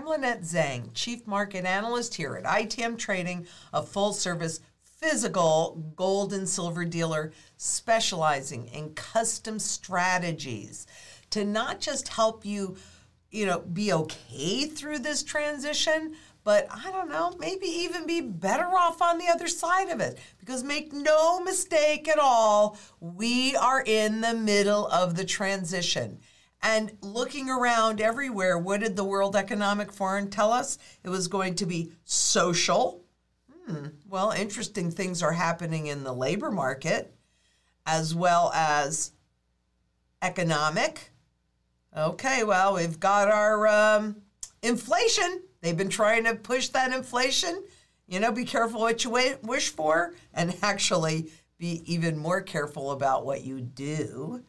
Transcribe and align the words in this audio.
I'm 0.00 0.06
Lynette 0.06 0.40
Zhang, 0.40 0.88
Chief 0.94 1.26
Market 1.26 1.66
Analyst 1.66 2.14
here 2.14 2.34
at 2.34 2.44
ITM 2.44 2.96
Trading, 2.96 3.46
a 3.70 3.82
full 3.82 4.14
service 4.14 4.60
physical 4.82 5.92
gold 5.94 6.32
and 6.32 6.48
silver 6.48 6.86
dealer 6.86 7.32
specializing 7.58 8.68
in 8.68 8.94
custom 8.94 9.58
strategies 9.58 10.86
to 11.28 11.44
not 11.44 11.80
just 11.80 12.08
help 12.08 12.46
you, 12.46 12.78
you 13.30 13.44
know, 13.44 13.58
be 13.58 13.92
okay 13.92 14.64
through 14.64 15.00
this 15.00 15.22
transition, 15.22 16.14
but 16.44 16.66
I 16.70 16.90
don't 16.90 17.10
know, 17.10 17.36
maybe 17.38 17.66
even 17.66 18.06
be 18.06 18.22
better 18.22 18.68
off 18.68 19.02
on 19.02 19.18
the 19.18 19.28
other 19.28 19.48
side 19.48 19.90
of 19.90 20.00
it. 20.00 20.18
Because 20.38 20.64
make 20.64 20.94
no 20.94 21.40
mistake 21.40 22.08
at 22.08 22.18
all, 22.18 22.78
we 23.00 23.54
are 23.54 23.82
in 23.82 24.22
the 24.22 24.32
middle 24.32 24.86
of 24.86 25.16
the 25.16 25.26
transition. 25.26 26.20
And 26.62 26.96
looking 27.00 27.48
around 27.48 28.00
everywhere, 28.00 28.58
what 28.58 28.80
did 28.80 28.96
the 28.96 29.04
World 29.04 29.34
Economic 29.34 29.92
Forum 29.92 30.28
tell 30.28 30.52
us? 30.52 30.78
It 31.02 31.08
was 31.08 31.26
going 31.26 31.54
to 31.56 31.66
be 31.66 31.92
social. 32.04 33.02
Hmm, 33.66 33.86
well, 34.08 34.30
interesting 34.30 34.90
things 34.90 35.22
are 35.22 35.32
happening 35.32 35.86
in 35.86 36.04
the 36.04 36.12
labor 36.12 36.50
market 36.50 37.14
as 37.86 38.14
well 38.14 38.52
as 38.54 39.12
economic. 40.22 41.10
Okay, 41.96 42.44
well, 42.44 42.74
we've 42.74 43.00
got 43.00 43.28
our 43.28 43.66
um, 43.66 44.16
inflation. 44.62 45.42
They've 45.60 45.76
been 45.76 45.88
trying 45.88 46.24
to 46.24 46.34
push 46.34 46.68
that 46.68 46.92
inflation. 46.92 47.64
You 48.06 48.20
know, 48.20 48.32
be 48.32 48.44
careful 48.44 48.80
what 48.80 49.04
you 49.04 49.10
wish 49.42 49.70
for, 49.70 50.14
and 50.34 50.54
actually 50.62 51.30
be 51.58 51.82
even 51.86 52.16
more 52.16 52.40
careful 52.40 52.92
about 52.92 53.24
what 53.24 53.44
you 53.44 53.60
do. 53.60 54.42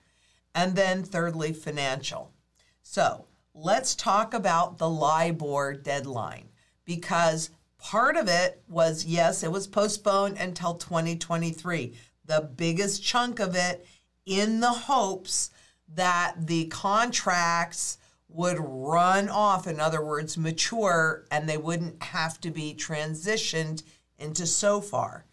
And 0.53 0.75
then, 0.75 1.03
thirdly, 1.03 1.53
financial. 1.53 2.33
So 2.81 3.25
let's 3.53 3.95
talk 3.95 4.33
about 4.33 4.77
the 4.77 4.89
LIBOR 4.89 5.73
deadline 5.73 6.49
because 6.85 7.51
part 7.77 8.17
of 8.17 8.27
it 8.27 8.61
was 8.67 9.05
yes, 9.05 9.43
it 9.43 9.51
was 9.51 9.67
postponed 9.67 10.37
until 10.37 10.75
2023. 10.75 11.93
The 12.25 12.41
biggest 12.55 13.03
chunk 13.03 13.39
of 13.39 13.55
it 13.55 13.85
in 14.25 14.59
the 14.59 14.71
hopes 14.71 15.51
that 15.93 16.35
the 16.37 16.65
contracts 16.67 17.97
would 18.29 18.57
run 18.59 19.27
off, 19.27 19.67
in 19.67 19.79
other 19.79 20.03
words, 20.03 20.37
mature, 20.37 21.25
and 21.31 21.49
they 21.49 21.57
wouldn't 21.57 22.01
have 22.01 22.39
to 22.41 22.49
be 22.49 22.73
transitioned 22.73 23.83
into 24.17 24.43
SOFR. 24.43 25.23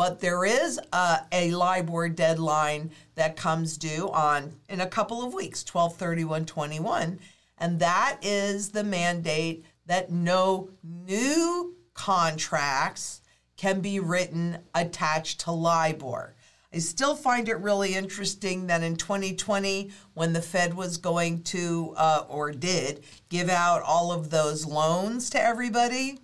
But 0.00 0.20
there 0.20 0.46
is 0.46 0.80
a, 0.94 1.26
a 1.30 1.50
LIBOR 1.50 2.08
deadline 2.08 2.90
that 3.16 3.36
comes 3.36 3.76
due 3.76 4.08
on 4.08 4.54
in 4.70 4.80
a 4.80 4.86
couple 4.86 5.22
of 5.22 5.34
weeks, 5.34 5.62
123121, 5.62 7.20
and 7.58 7.80
that 7.80 8.16
is 8.22 8.70
the 8.70 8.82
mandate 8.82 9.66
that 9.84 10.10
no 10.10 10.70
new 10.82 11.76
contracts 11.92 13.20
can 13.58 13.82
be 13.82 14.00
written 14.00 14.60
attached 14.74 15.40
to 15.40 15.52
LIBOR. 15.52 16.34
I 16.72 16.78
still 16.78 17.14
find 17.14 17.46
it 17.46 17.58
really 17.58 17.94
interesting 17.94 18.68
that 18.68 18.82
in 18.82 18.96
2020, 18.96 19.90
when 20.14 20.32
the 20.32 20.40
Fed 20.40 20.72
was 20.72 20.96
going 20.96 21.42
to, 21.42 21.92
uh, 21.98 22.24
or 22.26 22.52
did, 22.52 23.04
give 23.28 23.50
out 23.50 23.82
all 23.82 24.12
of 24.12 24.30
those 24.30 24.64
loans 24.64 25.28
to 25.28 25.42
everybody, 25.42 26.20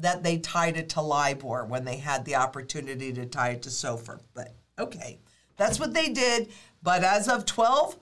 that 0.00 0.22
they 0.22 0.38
tied 0.38 0.76
it 0.76 0.88
to 0.90 1.00
LIBOR 1.00 1.64
when 1.66 1.84
they 1.84 1.96
had 1.96 2.24
the 2.24 2.36
opportunity 2.36 3.12
to 3.12 3.26
tie 3.26 3.50
it 3.50 3.62
to 3.62 3.68
SOFR. 3.68 4.20
But 4.34 4.54
okay, 4.78 5.18
that's 5.56 5.78
what 5.78 5.94
they 5.94 6.08
did. 6.08 6.48
But 6.82 7.04
as 7.04 7.28
of 7.28 7.46
12 7.46 7.96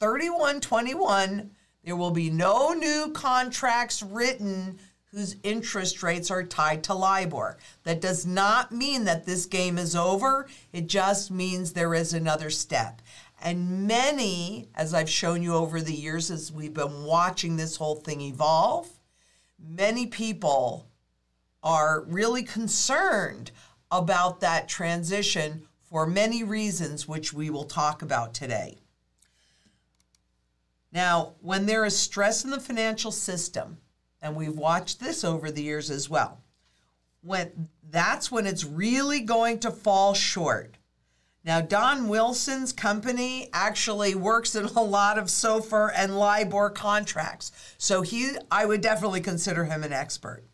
31 0.00 0.60
21, 0.60 1.50
there 1.84 1.96
will 1.96 2.10
be 2.10 2.30
no 2.30 2.72
new 2.72 3.10
contracts 3.12 4.02
written 4.02 4.78
whose 5.10 5.36
interest 5.42 6.02
rates 6.02 6.30
are 6.30 6.44
tied 6.44 6.84
to 6.84 6.94
LIBOR. 6.94 7.56
That 7.84 8.00
does 8.00 8.26
not 8.26 8.72
mean 8.72 9.04
that 9.04 9.24
this 9.24 9.46
game 9.46 9.78
is 9.78 9.96
over, 9.96 10.48
it 10.72 10.86
just 10.86 11.30
means 11.30 11.72
there 11.72 11.94
is 11.94 12.12
another 12.12 12.50
step. 12.50 13.00
And 13.40 13.86
many, 13.86 14.68
as 14.74 14.92
I've 14.92 15.08
shown 15.08 15.42
you 15.42 15.54
over 15.54 15.80
the 15.80 15.94
years 15.94 16.30
as 16.30 16.52
we've 16.52 16.74
been 16.74 17.04
watching 17.04 17.56
this 17.56 17.76
whole 17.76 17.94
thing 17.94 18.20
evolve, 18.20 18.88
many 19.58 20.06
people 20.06 20.88
are 21.62 22.04
really 22.06 22.42
concerned 22.42 23.50
about 23.90 24.40
that 24.40 24.68
transition 24.68 25.62
for 25.82 26.06
many 26.06 26.44
reasons, 26.44 27.08
which 27.08 27.32
we 27.32 27.50
will 27.50 27.64
talk 27.64 28.02
about 28.02 28.34
today. 28.34 28.76
Now, 30.92 31.34
when 31.40 31.66
there 31.66 31.84
is 31.84 31.98
stress 31.98 32.44
in 32.44 32.50
the 32.50 32.60
financial 32.60 33.10
system, 33.10 33.78
and 34.20 34.34
we've 34.36 34.56
watched 34.56 35.00
this 35.00 35.24
over 35.24 35.50
the 35.50 35.62
years 35.62 35.90
as 35.90 36.08
well, 36.08 36.40
when 37.22 37.68
that's 37.90 38.30
when 38.30 38.46
it's 38.46 38.64
really 38.64 39.20
going 39.20 39.58
to 39.60 39.70
fall 39.70 40.14
short. 40.14 40.76
Now, 41.44 41.60
Don 41.60 42.08
Wilson's 42.08 42.72
company 42.72 43.48
actually 43.52 44.14
works 44.14 44.54
in 44.54 44.66
a 44.66 44.82
lot 44.82 45.18
of 45.18 45.26
SOFR 45.26 45.90
and 45.94 46.18
LIBOR 46.18 46.70
contracts. 46.70 47.52
So 47.78 48.02
he 48.02 48.32
I 48.50 48.66
would 48.66 48.80
definitely 48.80 49.20
consider 49.20 49.64
him 49.64 49.82
an 49.84 49.92
expert. 49.92 50.44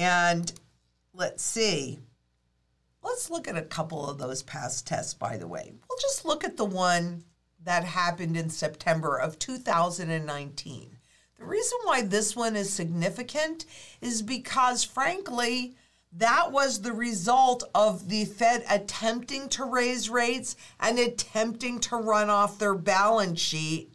And 0.00 0.50
let's 1.12 1.42
see. 1.42 1.98
Let's 3.02 3.28
look 3.28 3.46
at 3.46 3.58
a 3.58 3.62
couple 3.62 4.08
of 4.08 4.16
those 4.16 4.42
past 4.42 4.86
tests, 4.86 5.12
by 5.12 5.36
the 5.36 5.46
way. 5.46 5.72
We'll 5.72 5.98
just 6.00 6.24
look 6.24 6.42
at 6.42 6.56
the 6.56 6.64
one 6.64 7.24
that 7.64 7.84
happened 7.84 8.34
in 8.34 8.48
September 8.48 9.18
of 9.18 9.38
2019. 9.38 10.96
The 11.38 11.44
reason 11.44 11.78
why 11.84 12.00
this 12.00 12.34
one 12.34 12.56
is 12.56 12.72
significant 12.72 13.66
is 14.00 14.22
because, 14.22 14.84
frankly, 14.84 15.74
that 16.14 16.50
was 16.50 16.80
the 16.80 16.94
result 16.94 17.62
of 17.74 18.08
the 18.08 18.24
Fed 18.24 18.64
attempting 18.70 19.50
to 19.50 19.66
raise 19.66 20.08
rates 20.08 20.56
and 20.80 20.98
attempting 20.98 21.78
to 21.80 21.96
run 21.96 22.30
off 22.30 22.58
their 22.58 22.74
balance 22.74 23.38
sheet 23.38 23.92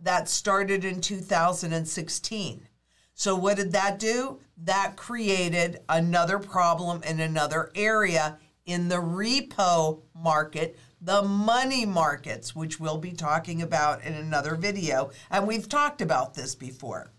that 0.00 0.30
started 0.30 0.86
in 0.86 1.02
2016. 1.02 2.66
So, 3.12 3.36
what 3.36 3.58
did 3.58 3.72
that 3.72 3.98
do? 3.98 4.40
That 4.56 4.96
created 4.96 5.80
another 5.88 6.38
problem 6.38 7.02
in 7.02 7.20
another 7.20 7.70
area 7.74 8.38
in 8.66 8.88
the 8.88 8.96
repo 8.96 10.02
market, 10.14 10.78
the 11.00 11.22
money 11.22 11.84
markets, 11.84 12.54
which 12.54 12.80
we'll 12.80 12.98
be 12.98 13.12
talking 13.12 13.62
about 13.62 14.02
in 14.02 14.14
another 14.14 14.54
video. 14.54 15.10
And 15.30 15.46
we've 15.46 15.68
talked 15.68 16.00
about 16.00 16.34
this 16.34 16.54
before. 16.54 17.12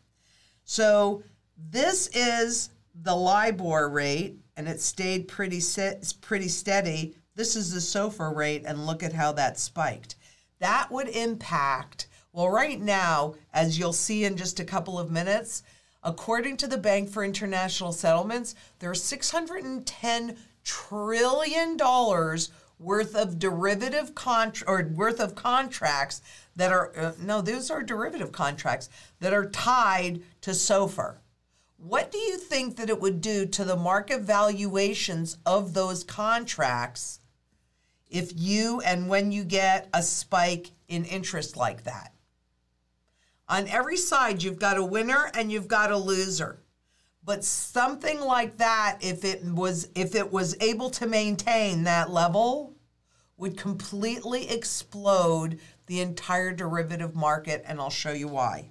So, 0.63 1.23
this 1.57 2.07
is 2.13 2.69
the 3.01 3.16
LIBOR 3.16 3.90
rate, 3.90 4.40
and 4.57 4.67
it 4.67 4.81
stayed 4.81 5.28
pretty, 5.28 5.62
pretty 6.22 6.47
steady. 6.47 7.16
This 7.35 7.56
is 7.56 7.72
the 7.72 7.79
SOFR 7.79 8.35
rate, 8.35 8.63
and 8.66 8.85
look 8.85 9.03
at 9.03 9.13
how 9.13 9.34
that 9.34 9.59
spiked. 9.59 10.16
That 10.59 10.90
would 10.91 11.09
impact, 11.09 12.07
well, 12.31 12.50
right 12.50 12.79
now, 12.79 13.35
as 13.53 13.78
you'll 13.78 13.94
see 13.94 14.25
in 14.25 14.38
just 14.38 14.59
a 14.59 14.66
couple 14.66 14.97
of 14.97 15.12
minutes, 15.12 15.63
According 16.06 16.58
to 16.58 16.68
the 16.68 16.78
Bank 16.78 17.10
for 17.10 17.24
International 17.24 17.92
Settlements, 17.92 18.54
there 18.78 18.92
are 18.92 18.94
$610 18.94 20.38
trillion 20.64 21.78
worth 22.78 23.16
of 23.16 23.40
derivative 23.40 24.14
contract 24.14 24.70
or 24.70 24.88
worth 24.94 25.20
of 25.20 25.34
contracts 25.34 26.22
that 26.56 26.72
are 26.72 26.96
uh, 26.96 27.14
no, 27.20 27.41
those 27.41 27.72
are 27.72 27.82
derivative 27.82 28.32
contracts 28.32 28.88
that 29.20 29.34
are 29.34 29.50
tied 29.50 30.22
to 30.41 30.52
SOFR. 30.52 31.18
What 31.78 32.12
do 32.12 32.20
you 32.20 32.38
think 32.38 32.76
that 32.76 32.90
it 32.90 33.02
would 33.02 33.20
do 33.20 33.47
to 33.47 33.64
the 33.64 33.76
market 33.76 34.22
valuations 34.22 35.38
of 35.44 35.74
those 35.74 36.03
contracts 36.03 37.20
if 38.12 38.32
you 38.35 38.79
and 38.82 39.09
when 39.09 39.32
you 39.32 39.44
get 39.44 39.90
a 39.91 40.03
spike 40.03 40.70
in 40.88 41.03
interest 41.06 41.58
like 41.58 41.84
that? 41.85 42.15
On 43.47 43.68
every 43.68 43.97
side, 43.97 44.42
you've 44.42 44.59
got 44.59 44.78
a 44.78 44.84
winner 44.84 45.30
and 45.34 45.52
you've 45.52 45.68
got 45.68 45.92
a 45.92 45.97
loser. 45.97 46.59
But 47.24 47.44
something 47.44 48.20
like 48.20 48.58
that, 48.58 49.00
if 49.02 49.26
it 49.26 49.44
was 49.44 49.90
if 49.96 50.14
it 50.16 50.32
was 50.32 50.56
able 50.62 50.90
to 50.92 51.08
maintain 51.08 51.84
that 51.84 52.12
level, 52.12 52.76
would 53.38 53.58
completely 53.58 54.50
explode 54.50 55.59
the 55.88 56.02
entire 56.02 56.52
derivative 56.52 57.16
market, 57.16 57.64
and 57.68 57.80
I'll 57.80 57.90
show 57.90 58.12
you 58.12 58.28
why. 58.28 58.70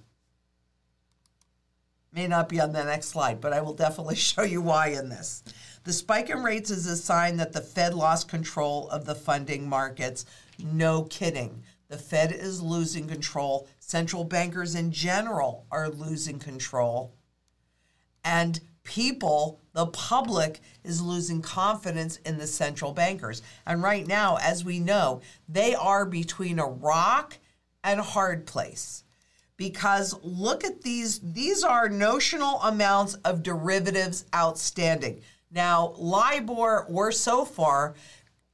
May 2.11 2.27
not 2.27 2.47
be 2.47 2.61
on 2.61 2.71
the 2.71 2.83
next 2.83 3.07
slide, 3.07 3.41
but 3.41 3.51
I 3.51 3.61
will 3.61 3.73
definitely 3.73 4.15
show 4.15 4.43
you 4.43 4.61
why 4.61 4.87
in 4.87 5.09
this. 5.09 5.43
The 5.83 5.93
spike 5.93 6.29
in 6.29 6.41
rates 6.41 6.71
is 6.71 6.87
a 6.87 6.95
sign 6.95 7.37
that 7.37 7.53
the 7.53 7.61
Fed 7.61 7.93
lost 7.93 8.27
control 8.27 8.89
of 8.89 9.05
the 9.05 9.15
funding 9.15 9.67
markets. 9.67 10.25
No 10.57 11.03
kidding. 11.03 11.63
The 11.87 11.97
Fed 11.97 12.31
is 12.31 12.61
losing 12.61 13.07
control. 13.07 13.67
Central 13.79 14.23
bankers 14.23 14.75
in 14.75 14.91
general 14.91 15.65
are 15.71 15.89
losing 15.89 16.39
control. 16.39 17.13
And 18.23 18.59
people, 18.83 19.61
the 19.73 19.87
public, 19.87 20.61
is 20.83 21.01
losing 21.01 21.41
confidence 21.41 22.17
in 22.17 22.37
the 22.37 22.47
central 22.47 22.91
bankers. 22.91 23.41
And 23.65 23.83
right 23.83 24.07
now, 24.07 24.37
as 24.37 24.65
we 24.65 24.79
know, 24.79 25.21
they 25.47 25.75
are 25.75 26.05
between 26.05 26.59
a 26.59 26.65
rock 26.65 27.37
and 27.83 27.99
a 27.99 28.03
hard 28.03 28.47
place 28.47 29.03
because 29.57 30.15
look 30.23 30.63
at 30.63 30.81
these 30.81 31.19
these 31.19 31.63
are 31.63 31.87
notional 31.87 32.61
amounts 32.61 33.13
of 33.25 33.43
derivatives 33.43 34.25
outstanding. 34.33 35.21
Now, 35.51 35.93
LIBOR 35.97 36.85
or 36.85 37.11
SOFR 37.11 37.93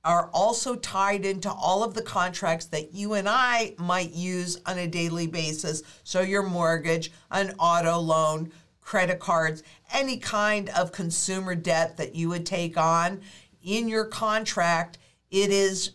are 0.04 0.30
also 0.34 0.76
tied 0.76 1.26
into 1.26 1.52
all 1.52 1.84
of 1.84 1.94
the 1.94 2.02
contracts 2.02 2.66
that 2.66 2.94
you 2.94 3.14
and 3.14 3.30
I 3.30 3.76
might 3.78 4.12
use 4.12 4.60
on 4.66 4.78
a 4.80 4.88
daily 4.88 5.28
basis. 5.28 5.84
So, 6.04 6.22
your 6.22 6.44
mortgage, 6.44 7.12
an 7.30 7.54
auto 7.60 8.00
loan, 8.00 8.52
credit 8.82 9.20
cards, 9.20 9.64
any 9.94 10.18
kind 10.18 10.70
of 10.70 10.92
consumer 10.92 11.56
debt 11.56 11.98
that 11.98 12.16
you 12.16 12.30
would 12.30 12.46
take 12.46 12.78
on 12.78 13.22
in 13.64 13.88
your 13.88 14.06
contract, 14.06 14.98
it 15.30 15.52
is, 15.52 15.92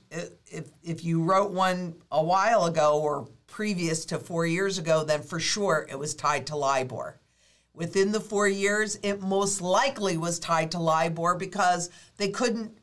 if, 0.47 0.71
if 0.83 1.05
you 1.05 1.23
wrote 1.23 1.51
one 1.51 1.97
a 2.11 2.23
while 2.23 2.65
ago 2.65 3.01
or 3.01 3.29
previous 3.47 4.05
to 4.07 4.19
four 4.19 4.47
years 4.47 4.79
ago, 4.79 5.05
then 5.05 5.23
for 5.23 5.41
sure 5.41 5.87
it 5.91 5.99
was 5.99 6.15
tied 6.15 6.47
to 6.47 6.57
LIBOR. 6.57 7.21
Within 7.75 8.13
the 8.13 8.21
four 8.21 8.49
years, 8.49 8.99
it 9.03 9.21
most 9.21 9.61
likely 9.61 10.17
was 10.17 10.39
tied 10.39 10.71
to 10.71 10.79
LIBOR 10.79 11.35
because 11.35 11.91
they 12.17 12.31
couldn't 12.31 12.79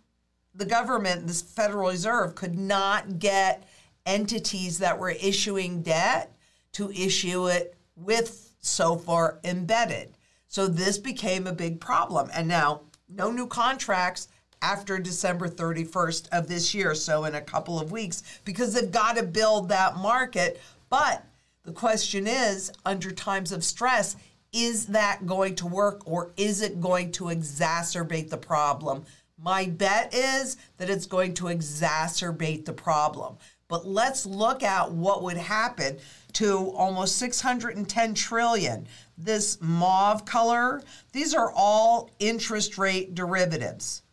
the 0.56 0.66
government, 0.66 1.28
the 1.28 1.34
Federal 1.34 1.90
Reserve, 1.90 2.36
could 2.36 2.58
not 2.58 3.20
get 3.20 3.68
entities 4.06 4.80
that 4.80 5.00
were 5.00 5.12
issuing 5.12 5.82
debt 5.82 6.36
to 6.74 6.92
issue 6.92 7.48
it 7.48 7.76
with 7.96 8.54
SOFR 8.62 9.38
embedded. 9.44 10.14
So 10.48 10.68
this 10.68 10.98
became 10.98 11.48
a 11.48 11.54
big 11.54 11.80
problem. 11.80 12.30
And 12.34 12.48
now, 12.48 12.82
no 13.10 13.32
new 13.32 13.48
contracts 13.48 14.28
after 14.62 14.98
December 14.98 15.48
31st 15.48 16.30
of 16.30 16.48
this 16.48 16.74
year, 16.74 16.96
so 16.96 17.26
in 17.26 17.36
a 17.36 17.42
couple 17.42 17.80
of 17.80 17.92
weeks, 17.92 18.24
because 18.46 18.74
they've 18.74 18.92
got 18.92 19.18
to 19.18 19.24
build 19.24 19.70
that 19.70 19.98
market. 19.98 20.62
But 20.90 21.26
the 21.64 21.74
question 21.74 22.28
is 22.28 22.72
under 22.86 23.12
times 23.12 23.52
of 23.52 23.64
stress, 23.64 24.16
is 24.54 24.86
that 24.88 25.26
going 25.26 25.56
to 25.56 25.68
work 25.68 26.02
or 26.06 26.32
is 26.38 26.62
it 26.62 26.80
going 26.80 27.12
to 27.14 27.26
exacerbate 27.26 28.30
the 28.30 28.38
problem? 28.38 29.04
My 29.44 29.66
bet 29.66 30.14
is 30.14 30.56
that 30.78 30.90
it's 30.90 31.06
going 31.06 31.34
to 31.34 31.46
exacerbate 31.46 32.64
the 32.64 32.72
problem. 32.72 33.36
But 33.68 33.86
let's 33.86 34.26
look 34.26 34.64
at 34.64 34.94
what 34.94 35.22
would 35.22 35.36
happen 35.36 35.98
to 36.34 36.70
almost 36.70 37.18
610 37.18 38.14
trillion. 38.14 38.88
This 39.18 39.58
mauve 39.60 40.24
color, 40.24 40.82
these 41.12 41.34
are 41.34 41.52
all 41.54 42.10
interest 42.20 42.78
rate 42.78 43.16
derivatives 43.16 44.04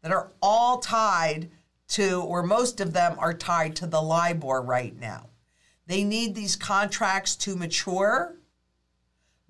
that 0.00 0.12
are 0.12 0.32
all 0.40 0.78
tied 0.78 1.50
to, 1.88 2.22
or 2.22 2.42
most 2.42 2.80
of 2.80 2.94
them 2.94 3.16
are 3.18 3.34
tied 3.34 3.76
to 3.76 3.86
the 3.86 4.00
LIBOR 4.00 4.62
right 4.62 4.98
now. 4.98 5.28
They 5.86 6.04
need 6.04 6.34
these 6.34 6.56
contracts 6.56 7.36
to 7.36 7.54
mature 7.54 8.34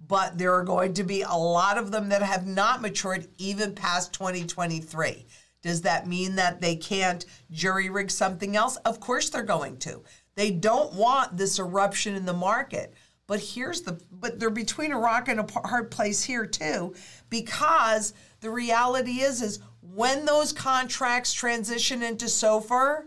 but 0.07 0.39
there 0.39 0.55
are 0.55 0.65
going 0.65 0.95
to 0.95 1.05
be 1.05 1.23
a 1.23 1.35
lot 1.35 1.79
of 1.79 1.91
them 1.91 2.09
that 2.09 2.23
have 2.23 2.47
not 2.47 2.83
matured 2.83 3.29
even 3.39 3.75
past 3.75 4.13
2023. 4.13 5.27
Does 5.63 5.83
that 5.83 6.07
mean 6.07 6.37
that 6.37 6.61
they 6.61 6.77
can't 6.77 7.25
jury 7.51 7.89
rig 7.89 8.11
something 8.11 8.57
else? 8.57 8.77
Of 8.79 9.01
course 9.01 9.31
they're 9.31 9.43
going 9.43 9.79
to. 9.79 10.03
They 10.35 10.51
don't 10.51 10.93
want 10.95 11.37
this 11.37 11.59
eruption 11.59 12.15
in 12.15 12.27
the 12.27 12.35
market. 12.35 12.93
But 13.27 13.41
here's 13.41 13.81
the 13.81 13.99
but 14.11 14.39
they're 14.39 14.51
between 14.51 14.93
a 14.93 14.99
rock 14.99 15.29
and 15.29 15.41
a 15.41 15.47
hard 15.61 15.91
place 15.91 16.23
here 16.23 16.45
too 16.45 16.95
because 17.31 18.13
the 18.41 18.51
reality 18.51 19.21
is 19.21 19.41
is 19.41 19.61
when 19.81 20.27
those 20.27 20.53
contracts 20.53 21.33
transition 21.33 22.03
into 22.03 22.27
SOFR, 22.27 23.05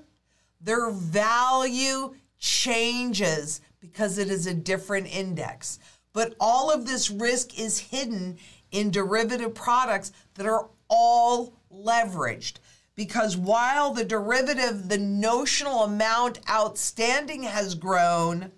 their 0.59 0.89
value 0.89 2.15
changes 2.39 3.61
because 3.79 4.17
it 4.17 4.29
is 4.29 4.47
a 4.47 4.53
different 4.53 5.13
index. 5.15 5.79
But 6.13 6.35
all 6.39 6.71
of 6.71 6.85
this 6.85 7.09
risk 7.09 7.59
is 7.59 7.79
hidden 7.79 8.37
in 8.71 8.91
derivative 8.91 9.53
products 9.53 10.11
that 10.35 10.45
are 10.45 10.69
all 10.89 11.53
leveraged. 11.71 12.55
Because 12.95 13.37
while 13.37 13.93
the 13.93 14.03
derivative, 14.03 14.89
the 14.89 14.97
notional 14.97 15.83
amount 15.83 16.39
outstanding 16.49 17.43
has 17.43 17.75
grown, 17.75 18.51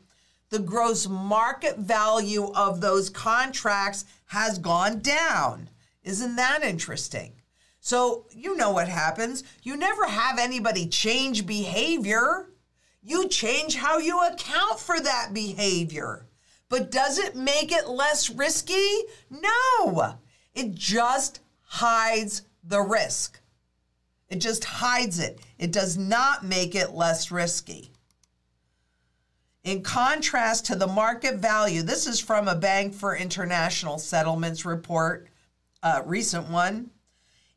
the 0.50 0.60
gross 0.60 1.08
market 1.08 1.78
value 1.78 2.52
of 2.54 2.80
those 2.80 3.10
contracts 3.10 4.06
has 4.28 4.58
gone 4.58 5.00
down. 5.00 5.70
Isn't 6.04 6.38
that 6.38 6.64
interesting? 6.64 7.34
So, 7.82 8.26
you 8.32 8.56
know 8.56 8.72
what 8.72 8.88
happens. 8.88 9.44
You 9.64 9.76
never 9.76 10.06
have 10.06 10.40
anybody 10.40 10.88
change 10.88 11.46
behavior, 11.46 12.50
you 13.02 13.28
change 13.28 13.76
how 13.76 13.98
you 13.98 14.20
account 14.22 14.80
for 14.80 15.00
that 15.00 15.34
behavior. 15.34 16.26
But 16.70 16.92
does 16.92 17.18
it 17.18 17.36
make 17.36 17.72
it 17.72 17.90
less 17.90 18.30
risky? 18.30 19.00
No. 19.30 20.16
It 20.54 20.76
just 20.76 21.42
hides 21.64 22.44
the 22.64 22.82
risk. 22.82 23.40
It 24.30 24.38
just 24.38 24.64
hides 24.64 25.20
it. 25.20 25.40
It 25.58 25.72
does 25.72 25.98
not 25.98 26.46
make 26.46 26.76
it 26.76 26.92
less 26.92 27.32
risky. 27.32 27.92
In 29.64 29.82
contrast 29.82 30.66
to 30.68 30.76
the 30.76 30.88
market 30.88 31.36
value, 31.36 31.82
this 31.82 32.08
is 32.08 32.20
from 32.20 32.48
a 32.48 32.56
Bank 32.56 32.94
for 32.94 33.16
International 33.16 33.98
Settlements 33.98 34.64
report, 34.66 35.28
a 35.84 36.04
recent 36.04 36.50
one. 36.50 36.92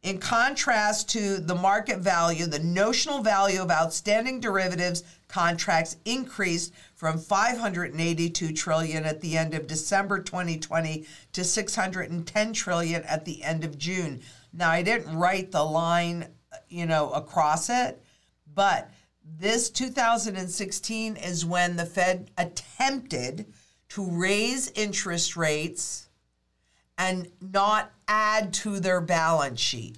In 0.02 0.18
contrast 0.18 1.08
to 1.10 1.38
the 1.38 1.54
market 1.54 2.00
value, 2.00 2.46
the 2.46 2.58
notional 2.58 3.22
value 3.22 3.62
of 3.62 3.70
outstanding 3.70 4.40
derivatives 4.40 5.04
contracts 5.28 5.96
increased 6.04 6.72
from 6.96 7.18
582 7.18 8.52
trillion 8.52 9.04
at 9.04 9.20
the 9.20 9.38
end 9.38 9.54
of 9.54 9.68
December 9.68 10.18
2020 10.18 11.06
to 11.32 11.44
610 11.44 12.52
trillion 12.52 13.04
at 13.04 13.24
the 13.24 13.44
end 13.44 13.62
of 13.62 13.78
June. 13.78 14.20
Now 14.52 14.70
I 14.70 14.82
didn't 14.82 15.16
write 15.16 15.52
the 15.52 15.62
line, 15.62 16.26
you 16.68 16.86
know, 16.86 17.12
across 17.12 17.70
it, 17.70 18.02
but 18.52 18.90
this 19.24 19.70
2016 19.70 21.14
is 21.14 21.46
when 21.46 21.76
the 21.76 21.86
Fed 21.86 22.28
attempted 22.36 23.46
to 23.90 24.04
raise 24.10 24.68
interest 24.72 25.36
rates 25.36 26.08
and 26.98 27.30
not 27.40 27.92
add 28.12 28.52
to 28.52 28.78
their 28.78 29.00
balance 29.00 29.58
sheet. 29.58 29.96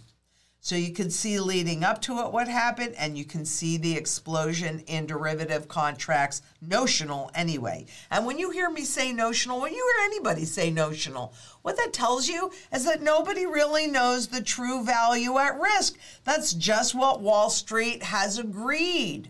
So 0.61 0.76
you 0.76 0.92
can 0.92 1.11
see 1.11 1.40
leading 1.40 1.83
up 1.83 2.00
to 2.02 2.21
it 2.21 2.33
what 2.33 2.47
happened, 2.47 2.94
and 2.97 3.18
you 3.18 3.25
can 3.25 3.44
see 3.44 3.76
the 3.76 3.97
explosion 3.97 4.85
in 4.87 5.04
derivative 5.04 5.66
contracts, 5.66 6.40
notional 6.62 7.33
anyway. 7.35 7.87
And 8.12 8.25
when 8.25 8.38
you 8.38 8.50
hear 8.50 8.71
me 8.71 8.83
say 8.83 9.12
notional, 9.12 9.61
when 9.61 9.75
you 9.75 9.92
hear 9.97 10.04
anybody 10.06 10.44
say 10.44 10.71
notional, 10.71 11.35
what 11.62 11.76
that 11.76 11.92
tells 11.92 12.28
you 12.28 12.52
is 12.73 12.85
that 12.85 13.02
nobody 13.02 13.47
really 13.47 13.88
knows 13.88 14.28
the 14.28 14.40
true 14.42 14.85
value 14.85 15.37
at 15.37 15.59
risk. 15.59 15.99
That's 16.23 16.54
just 16.54 16.94
what 16.94 17.21
Wall 17.21 17.50
Street 17.50 18.04
has 18.04 18.38
agreed. 18.38 19.28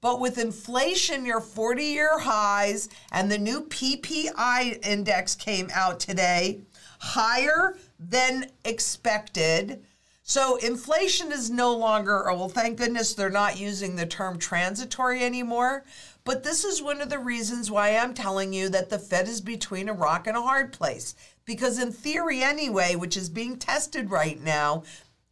But 0.00 0.20
with 0.20 0.38
inflation 0.38 1.24
near 1.24 1.40
40 1.40 1.84
year 1.84 2.20
highs 2.20 2.88
and 3.10 3.30
the 3.30 3.38
new 3.38 3.66
PPI 3.66 4.86
index 4.86 5.34
came 5.34 5.68
out 5.74 6.00
today, 6.00 6.60
higher 7.00 7.76
than 8.00 8.50
expected 8.64 9.84
so 10.30 10.54
inflation 10.58 11.32
is 11.32 11.50
no 11.50 11.76
longer, 11.76 12.30
oh, 12.30 12.36
well, 12.36 12.48
thank 12.48 12.78
goodness 12.78 13.14
they're 13.14 13.30
not 13.30 13.58
using 13.58 13.96
the 13.96 14.06
term 14.06 14.38
transitory 14.38 15.24
anymore. 15.24 15.84
But 16.22 16.44
this 16.44 16.64
is 16.64 16.80
one 16.80 17.00
of 17.00 17.10
the 17.10 17.18
reasons 17.18 17.68
why 17.68 17.96
I'm 17.96 18.14
telling 18.14 18.52
you 18.52 18.68
that 18.68 18.90
the 18.90 18.98
Fed 19.00 19.26
is 19.26 19.40
between 19.40 19.88
a 19.88 19.92
rock 19.92 20.28
and 20.28 20.36
a 20.36 20.42
hard 20.42 20.72
place. 20.72 21.16
Because, 21.44 21.80
in 21.80 21.90
theory, 21.90 22.44
anyway, 22.44 22.94
which 22.94 23.16
is 23.16 23.28
being 23.28 23.56
tested 23.56 24.12
right 24.12 24.40
now, 24.40 24.84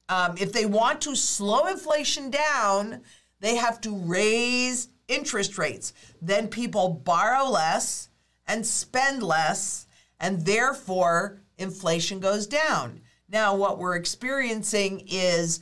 um, 0.08 0.34
if 0.36 0.52
they 0.52 0.66
want 0.66 1.00
to 1.02 1.14
slow 1.14 1.68
inflation 1.68 2.28
down, 2.28 3.02
they 3.38 3.54
have 3.54 3.80
to 3.82 3.96
raise 3.96 4.88
interest 5.06 5.58
rates. 5.58 5.92
Then 6.20 6.48
people 6.48 6.88
borrow 6.88 7.48
less 7.48 8.08
and 8.48 8.66
spend 8.66 9.22
less, 9.22 9.86
and 10.18 10.44
therefore 10.44 11.40
inflation 11.58 12.20
goes 12.20 12.46
down. 12.46 13.00
Now, 13.28 13.54
what 13.54 13.78
we're 13.78 13.96
experiencing 13.96 15.04
is, 15.06 15.60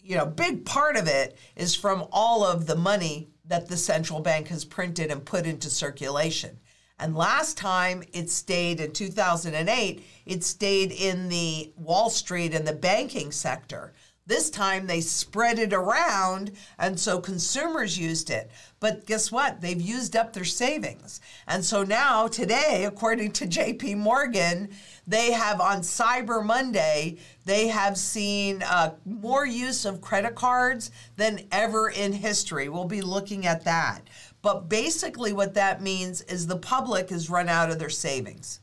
you 0.00 0.16
know, 0.16 0.26
big 0.26 0.64
part 0.64 0.96
of 0.96 1.06
it 1.06 1.36
is 1.56 1.74
from 1.74 2.06
all 2.10 2.44
of 2.44 2.66
the 2.66 2.76
money 2.76 3.28
that 3.44 3.68
the 3.68 3.76
central 3.76 4.20
bank 4.20 4.48
has 4.48 4.64
printed 4.64 5.10
and 5.10 5.24
put 5.24 5.46
into 5.46 5.68
circulation. 5.68 6.58
And 6.98 7.16
last 7.16 7.58
time 7.58 8.04
it 8.12 8.30
stayed 8.30 8.80
in 8.80 8.92
2008, 8.92 10.04
it 10.24 10.44
stayed 10.44 10.92
in 10.92 11.28
the 11.28 11.72
Wall 11.76 12.08
Street 12.08 12.54
and 12.54 12.66
the 12.66 12.72
banking 12.72 13.32
sector. 13.32 13.92
This 14.24 14.50
time 14.50 14.86
they 14.86 15.00
spread 15.00 15.58
it 15.58 15.72
around, 15.72 16.52
and 16.78 16.98
so 16.98 17.18
consumers 17.18 17.98
used 17.98 18.30
it. 18.30 18.52
But 18.78 19.04
guess 19.04 19.32
what? 19.32 19.60
They've 19.60 19.80
used 19.80 20.14
up 20.14 20.32
their 20.32 20.44
savings. 20.44 21.20
And 21.48 21.64
so 21.64 21.82
now, 21.82 22.28
today, 22.28 22.84
according 22.84 23.32
to 23.32 23.46
JP 23.46 23.96
Morgan, 23.96 24.70
they 25.08 25.32
have 25.32 25.60
on 25.60 25.80
Cyber 25.80 26.44
Monday, 26.44 27.18
they 27.46 27.66
have 27.66 27.98
seen 27.98 28.62
uh, 28.62 28.94
more 29.04 29.44
use 29.44 29.84
of 29.84 30.00
credit 30.00 30.36
cards 30.36 30.92
than 31.16 31.40
ever 31.50 31.88
in 31.88 32.12
history. 32.12 32.68
We'll 32.68 32.84
be 32.84 33.02
looking 33.02 33.44
at 33.44 33.64
that. 33.64 34.02
But 34.40 34.68
basically, 34.68 35.32
what 35.32 35.54
that 35.54 35.82
means 35.82 36.20
is 36.22 36.46
the 36.46 36.56
public 36.56 37.10
has 37.10 37.28
run 37.28 37.48
out 37.48 37.70
of 37.70 37.80
their 37.80 37.90
savings. 37.90 38.60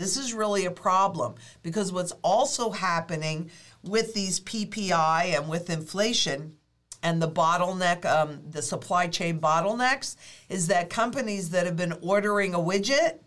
This 0.00 0.16
is 0.16 0.32
really 0.32 0.64
a 0.64 0.70
problem 0.70 1.34
because 1.62 1.92
what's 1.92 2.12
also 2.24 2.70
happening 2.70 3.50
with 3.82 4.14
these 4.14 4.40
PPI 4.40 5.36
and 5.36 5.48
with 5.48 5.70
inflation 5.70 6.56
and 7.02 7.20
the 7.20 7.30
bottleneck, 7.30 8.04
um, 8.04 8.40
the 8.48 8.62
supply 8.62 9.06
chain 9.06 9.40
bottlenecks, 9.40 10.16
is 10.48 10.66
that 10.66 10.90
companies 10.90 11.50
that 11.50 11.66
have 11.66 11.76
been 11.76 11.94
ordering 12.02 12.54
a 12.54 12.58
widget 12.58 13.20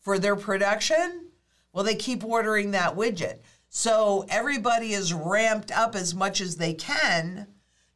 for 0.00 0.18
their 0.18 0.36
production, 0.36 1.28
well, 1.72 1.84
they 1.84 1.94
keep 1.94 2.24
ordering 2.24 2.72
that 2.72 2.96
widget. 2.96 3.38
So 3.68 4.26
everybody 4.28 4.92
is 4.92 5.14
ramped 5.14 5.70
up 5.70 5.94
as 5.94 6.14
much 6.14 6.40
as 6.40 6.56
they 6.56 6.74
can 6.74 7.46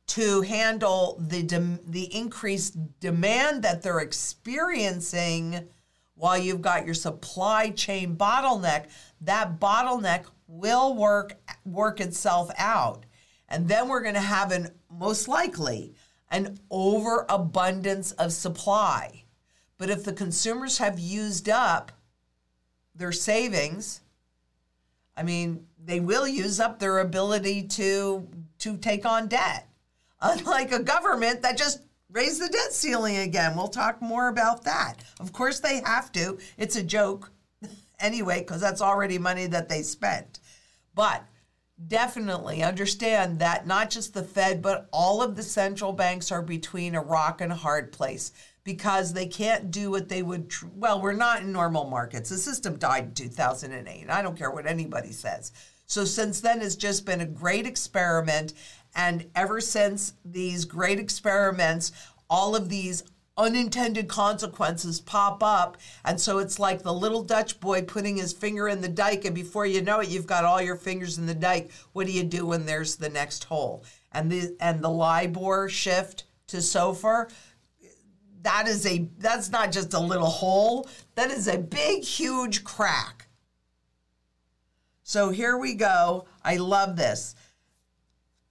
to 0.06 0.42
handle 0.42 1.18
the 1.20 1.42
de- 1.42 1.80
the 1.86 2.14
increased 2.14 2.76
demand 3.00 3.62
that 3.62 3.82
they're 3.82 3.98
experiencing 3.98 5.68
while 6.14 6.38
you've 6.38 6.62
got 6.62 6.86
your 6.86 6.94
supply 6.94 7.70
chain 7.70 8.16
bottleneck 8.16 8.86
that 9.20 9.58
bottleneck 9.58 10.24
will 10.46 10.94
work 10.94 11.36
work 11.64 12.00
itself 12.00 12.50
out. 12.58 13.04
And 13.48 13.68
then 13.68 13.88
we're 13.88 14.02
going 14.02 14.14
to 14.14 14.20
have 14.20 14.52
an 14.52 14.70
most 14.90 15.28
likely 15.28 15.94
an 16.30 16.58
overabundance 16.70 18.12
of 18.12 18.32
supply. 18.32 19.24
But 19.78 19.90
if 19.90 20.04
the 20.04 20.12
consumers 20.12 20.78
have 20.78 20.98
used 20.98 21.48
up 21.48 21.92
their 22.94 23.12
savings 23.12 24.00
i 25.18 25.22
mean 25.22 25.66
they 25.84 26.00
will 26.00 26.26
use 26.26 26.58
up 26.58 26.78
their 26.78 26.98
ability 26.98 27.62
to 27.62 28.28
to 28.58 28.76
take 28.76 29.06
on 29.06 29.28
debt. 29.28 29.68
Unlike 30.20 30.72
a 30.72 30.82
government 30.82 31.42
that 31.42 31.58
just 31.58 31.82
raised 32.10 32.40
the 32.40 32.48
debt 32.48 32.72
ceiling 32.72 33.18
again. 33.18 33.54
We'll 33.54 33.68
talk 33.68 34.00
more 34.00 34.28
about 34.28 34.64
that. 34.64 34.94
Of 35.20 35.32
course 35.32 35.60
they 35.60 35.82
have 35.84 36.10
to. 36.12 36.38
It's 36.56 36.76
a 36.76 36.82
joke 36.82 37.30
anyway 38.00 38.40
because 38.40 38.60
that's 38.60 38.80
already 38.80 39.18
money 39.18 39.46
that 39.46 39.68
they 39.68 39.82
spent 39.82 40.40
but 40.94 41.24
definitely 41.88 42.62
understand 42.62 43.38
that 43.38 43.66
not 43.66 43.90
just 43.90 44.14
the 44.14 44.22
Fed, 44.22 44.62
but 44.62 44.88
all 44.92 45.22
of 45.22 45.36
the 45.36 45.42
central 45.42 45.92
banks 45.92 46.32
are 46.32 46.42
between 46.42 46.94
a 46.94 47.02
rock 47.02 47.40
and 47.40 47.52
a 47.52 47.56
hard 47.56 47.92
place 47.92 48.32
because 48.64 49.12
they 49.12 49.26
can't 49.26 49.70
do 49.70 49.90
what 49.90 50.08
they 50.08 50.22
would. 50.22 50.48
Tr- 50.50 50.66
well, 50.74 51.00
we're 51.00 51.12
not 51.12 51.42
in 51.42 51.52
normal 51.52 51.84
markets. 51.84 52.30
The 52.30 52.38
system 52.38 52.78
died 52.78 53.04
in 53.04 53.14
2008. 53.14 54.06
I 54.08 54.22
don't 54.22 54.38
care 54.38 54.50
what 54.50 54.66
anybody 54.66 55.12
says. 55.12 55.52
So 55.86 56.04
since 56.04 56.40
then, 56.40 56.62
it's 56.62 56.74
just 56.74 57.06
been 57.06 57.20
a 57.20 57.26
great 57.26 57.66
experiment. 57.66 58.54
And 58.94 59.30
ever 59.34 59.60
since 59.60 60.14
these 60.24 60.64
great 60.64 60.98
experiments, 60.98 61.92
all 62.28 62.56
of 62.56 62.70
these 62.70 63.04
unintended 63.38 64.08
consequences 64.08 65.00
pop 65.00 65.42
up. 65.42 65.76
And 66.04 66.20
so 66.20 66.38
it's 66.38 66.58
like 66.58 66.82
the 66.82 66.92
little 66.92 67.22
Dutch 67.22 67.60
boy 67.60 67.82
putting 67.82 68.16
his 68.16 68.32
finger 68.32 68.68
in 68.68 68.80
the 68.80 68.88
dike, 68.88 69.24
and 69.24 69.34
before 69.34 69.66
you 69.66 69.82
know 69.82 70.00
it, 70.00 70.08
you've 70.08 70.26
got 70.26 70.44
all 70.44 70.60
your 70.60 70.76
fingers 70.76 71.18
in 71.18 71.26
the 71.26 71.34
dike. 71.34 71.70
What 71.92 72.06
do 72.06 72.12
you 72.12 72.24
do 72.24 72.46
when 72.46 72.66
there's 72.66 72.96
the 72.96 73.10
next 73.10 73.44
hole? 73.44 73.84
And 74.12 74.30
the 74.30 74.56
and 74.60 74.82
the 74.82 74.90
LIBOR 74.90 75.68
shift 75.68 76.24
to 76.48 76.58
SOFR, 76.58 77.30
that 78.42 78.68
is 78.68 78.86
a 78.86 79.08
that's 79.18 79.50
not 79.50 79.72
just 79.72 79.92
a 79.92 80.00
little 80.00 80.30
hole, 80.30 80.88
that 81.16 81.30
is 81.30 81.48
a 81.48 81.58
big, 81.58 82.02
huge 82.02 82.64
crack. 82.64 83.28
So 85.02 85.30
here 85.30 85.56
we 85.56 85.74
go. 85.74 86.26
I 86.42 86.56
love 86.56 86.96
this. 86.96 87.34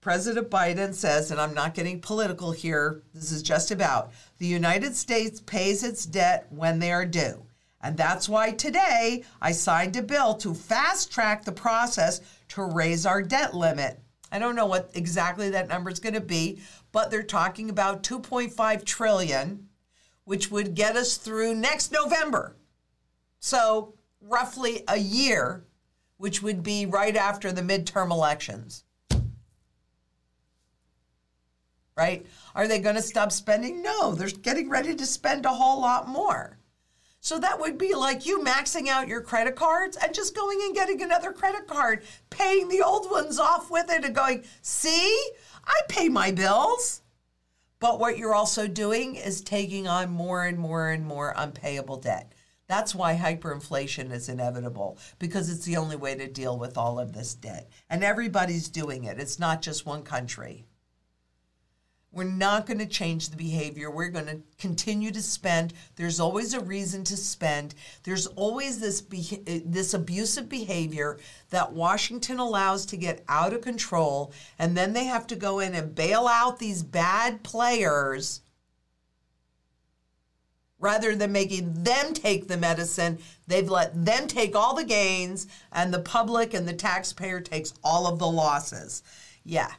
President 0.00 0.48
Biden 0.50 0.94
says, 0.94 1.32
and 1.32 1.40
I'm 1.40 1.52
not 1.52 1.74
getting 1.74 2.00
political 2.00 2.52
here, 2.52 3.02
this 3.12 3.32
is 3.32 3.42
just 3.42 3.72
about 3.72 4.12
the 4.38 4.46
United 4.46 4.94
States 4.94 5.40
pays 5.40 5.82
its 5.82 6.04
debt 6.04 6.46
when 6.50 6.78
they 6.78 6.92
are 6.92 7.06
due. 7.06 7.46
And 7.80 7.96
that's 7.96 8.28
why 8.28 8.52
today 8.52 9.24
I 9.40 9.52
signed 9.52 9.96
a 9.96 10.02
bill 10.02 10.34
to 10.34 10.54
fast 10.54 11.12
track 11.12 11.44
the 11.44 11.52
process 11.52 12.20
to 12.48 12.64
raise 12.64 13.06
our 13.06 13.22
debt 13.22 13.54
limit. 13.54 14.00
I 14.32 14.38
don't 14.38 14.56
know 14.56 14.66
what 14.66 14.90
exactly 14.94 15.50
that 15.50 15.68
number 15.68 15.90
is 15.90 16.00
going 16.00 16.14
to 16.14 16.20
be, 16.20 16.60
but 16.92 17.10
they're 17.10 17.22
talking 17.22 17.70
about 17.70 18.02
2.5 18.02 18.84
trillion, 18.84 19.68
which 20.24 20.50
would 20.50 20.74
get 20.74 20.96
us 20.96 21.16
through 21.16 21.54
next 21.54 21.92
November. 21.92 22.56
So, 23.38 23.94
roughly 24.20 24.82
a 24.88 24.98
year, 24.98 25.64
which 26.16 26.42
would 26.42 26.62
be 26.62 26.86
right 26.86 27.14
after 27.14 27.52
the 27.52 27.62
midterm 27.62 28.10
elections 28.10 28.84
right? 31.96 32.26
Are 32.54 32.68
they 32.68 32.78
going 32.78 32.96
to 32.96 33.02
stop 33.02 33.32
spending? 33.32 33.82
No, 33.82 34.14
they're 34.14 34.28
getting 34.28 34.68
ready 34.68 34.94
to 34.94 35.06
spend 35.06 35.46
a 35.46 35.50
whole 35.50 35.80
lot 35.80 36.08
more. 36.08 36.58
So 37.20 37.40
that 37.40 37.58
would 37.58 37.76
be 37.76 37.94
like 37.94 38.24
you 38.24 38.40
maxing 38.40 38.86
out 38.86 39.08
your 39.08 39.20
credit 39.20 39.56
cards 39.56 39.96
and 39.96 40.14
just 40.14 40.36
going 40.36 40.60
and 40.62 40.74
getting 40.74 41.02
another 41.02 41.32
credit 41.32 41.66
card, 41.66 42.04
paying 42.30 42.68
the 42.68 42.82
old 42.82 43.10
ones 43.10 43.40
off 43.40 43.70
with 43.70 43.90
it 43.90 44.04
and 44.04 44.14
going, 44.14 44.44
see, 44.62 45.16
I 45.64 45.80
pay 45.88 46.08
my 46.08 46.30
bills. 46.30 47.02
But 47.80 47.98
what 47.98 48.16
you're 48.16 48.34
also 48.34 48.68
doing 48.68 49.16
is 49.16 49.40
taking 49.40 49.88
on 49.88 50.10
more 50.10 50.44
and 50.44 50.58
more 50.58 50.90
and 50.90 51.04
more 51.04 51.34
unpayable 51.36 51.96
debt. 51.96 52.32
That's 52.68 52.94
why 52.94 53.16
hyperinflation 53.16 54.12
is 54.12 54.28
inevitable 54.28 54.98
because 55.18 55.50
it's 55.50 55.64
the 55.64 55.76
only 55.76 55.96
way 55.96 56.14
to 56.14 56.26
deal 56.26 56.58
with 56.58 56.78
all 56.78 56.98
of 56.98 57.12
this 57.12 57.34
debt. 57.34 57.68
And 57.90 58.04
everybody's 58.04 58.68
doing 58.68 59.04
it, 59.04 59.18
it's 59.18 59.38
not 59.38 59.62
just 59.62 59.86
one 59.86 60.02
country. 60.02 60.64
We're 62.16 62.24
not 62.24 62.64
going 62.64 62.78
to 62.78 62.86
change 62.86 63.28
the 63.28 63.36
behavior. 63.36 63.90
We're 63.90 64.08
going 64.08 64.24
to 64.24 64.40
continue 64.58 65.10
to 65.10 65.20
spend. 65.20 65.74
There's 65.96 66.18
always 66.18 66.54
a 66.54 66.60
reason 66.60 67.04
to 67.04 67.16
spend. 67.16 67.74
There's 68.04 68.26
always 68.28 68.78
this 68.78 69.02
be- 69.02 69.42
this 69.66 69.92
abusive 69.92 70.48
behavior 70.48 71.18
that 71.50 71.74
Washington 71.74 72.38
allows 72.38 72.86
to 72.86 72.96
get 72.96 73.22
out 73.28 73.52
of 73.52 73.60
control, 73.60 74.32
and 74.58 74.74
then 74.74 74.94
they 74.94 75.04
have 75.04 75.26
to 75.26 75.36
go 75.36 75.58
in 75.58 75.74
and 75.74 75.94
bail 75.94 76.26
out 76.26 76.58
these 76.58 76.82
bad 76.82 77.42
players 77.42 78.40
rather 80.78 81.14
than 81.14 81.32
making 81.32 81.82
them 81.82 82.14
take 82.14 82.48
the 82.48 82.56
medicine, 82.56 83.18
they've 83.46 83.68
let 83.68 84.06
them 84.06 84.26
take 84.26 84.54
all 84.56 84.74
the 84.74 84.84
gains, 84.84 85.46
and 85.72 85.92
the 85.92 86.00
public 86.00 86.54
and 86.54 86.66
the 86.66 86.72
taxpayer 86.72 87.40
takes 87.40 87.74
all 87.84 88.06
of 88.06 88.18
the 88.18 88.26
losses. 88.26 89.02
Yeah, 89.44 89.72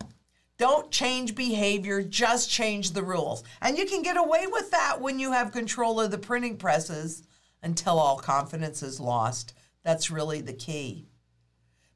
don't 0.57 0.91
change 0.91 1.35
behavior, 1.35 2.01
just 2.01 2.49
change 2.49 2.91
the 2.91 3.03
rules. 3.03 3.43
And 3.61 3.77
you 3.77 3.85
can 3.85 4.01
get 4.01 4.17
away 4.17 4.47
with 4.47 4.71
that 4.71 4.99
when 4.99 5.19
you 5.19 5.31
have 5.31 5.51
control 5.51 6.01
of 6.01 6.11
the 6.11 6.17
printing 6.17 6.57
presses 6.57 7.23
until 7.61 7.99
all 7.99 8.17
confidence 8.17 8.81
is 8.81 8.99
lost. 8.99 9.53
That's 9.83 10.11
really 10.11 10.41
the 10.41 10.53
key. 10.53 11.07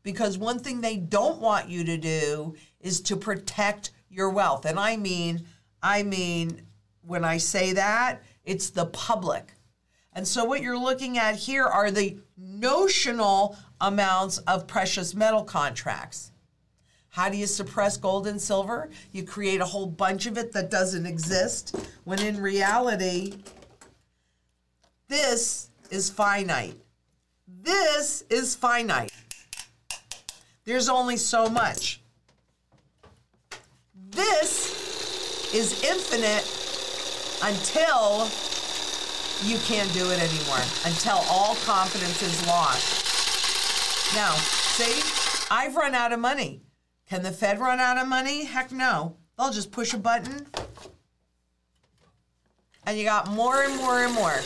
Because 0.03 0.38
one 0.38 0.60
thing 0.60 0.82
they 0.82 0.98
don't 0.98 1.41
want 1.41 1.70
you 1.70 1.84
to 1.84 1.98
do 1.98 2.56
is 2.80 3.01
to 3.01 3.15
protect 3.15 3.91
your 4.10 4.30
wealth. 4.30 4.65
And 4.65 4.80
I 4.80 4.98
mean, 4.98 5.46
I 5.82 6.03
mean, 6.03 6.62
when 7.01 7.24
I 7.24 7.38
say 7.38 7.74
that, 7.74 8.22
it's 8.44 8.70
the 8.70 8.86
public. 8.88 9.53
And 10.13 10.27
so 10.27 10.44
what 10.44 10.62
you're 10.62 10.77
looking 10.77 11.18
at 11.18 11.36
here 11.36 11.65
are 11.65 11.89
the 11.89 12.18
notional 12.38 13.58
amounts 13.80 14.39
of 14.39 14.68
precious 14.68 15.15
metal 15.15 15.44
contracts. 15.44 16.32
How 17.12 17.27
do 17.27 17.36
you 17.36 17.46
suppress 17.46 17.98
gold 17.98 18.25
and 18.25 18.41
silver? 18.41 18.89
You 19.12 19.24
create 19.24 19.60
a 19.60 19.65
whole 19.65 19.86
bunch 19.86 20.27
of 20.27 20.38
it 20.38 20.53
that 20.53 20.72
doesn't 20.72 21.06
exist, 21.06 21.75
when 22.06 22.22
in 22.22 22.41
reality, 22.41 23.34
this 25.10 25.70
is 25.89 26.10
finite. 26.10 26.75
This 27.62 28.24
is 28.30 28.56
finite. 28.56 29.12
There's 30.63 30.88
only 30.88 31.18
so 31.18 31.48
much. 31.48 32.00
This 34.12 35.53
is 35.53 35.84
infinite 35.84 36.48
until 37.44 38.30
you 39.44 39.58
can't 39.65 39.91
do 39.91 40.10
it 40.12 40.20
anymore, 40.20 40.63
until 40.86 41.18
all 41.30 41.56
confidence 41.65 42.22
is 42.22 42.48
lost. 42.48 44.15
Now, 44.15 44.34
see, 44.36 45.01
I've 45.51 45.75
run 45.75 45.94
out 45.94 46.13
of 46.13 46.20
money. 46.22 46.62
Can 47.12 47.24
the 47.24 47.32
Fed 47.34 47.60
run 47.60 47.82
out 47.82 47.98
of 47.98 48.08
money? 48.08 48.46
Heck 48.46 48.72
no. 48.72 49.18
They'll 49.38 49.51
just 49.51 49.74
push 49.74 49.94
a 49.94 49.98
button 49.98 50.48
and 52.86 52.98
you 52.98 53.03
got 53.03 53.30
more 53.30 53.63
and 53.63 53.75
more 53.75 54.01
and 54.01 54.13
more. 54.13 54.39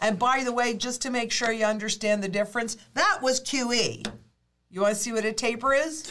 And 0.00 0.18
by 0.18 0.42
the 0.42 0.52
way, 0.52 0.74
just 0.74 1.02
to 1.02 1.10
make 1.10 1.30
sure 1.30 1.52
you 1.52 1.64
understand 1.64 2.20
the 2.20 2.28
difference, 2.28 2.76
that 2.94 3.20
was 3.22 3.40
QE. 3.40 4.04
You 4.70 4.80
want 4.80 4.96
to 4.96 5.00
see 5.00 5.12
what 5.12 5.24
a 5.24 5.32
taper 5.32 5.72
is? 5.72 6.02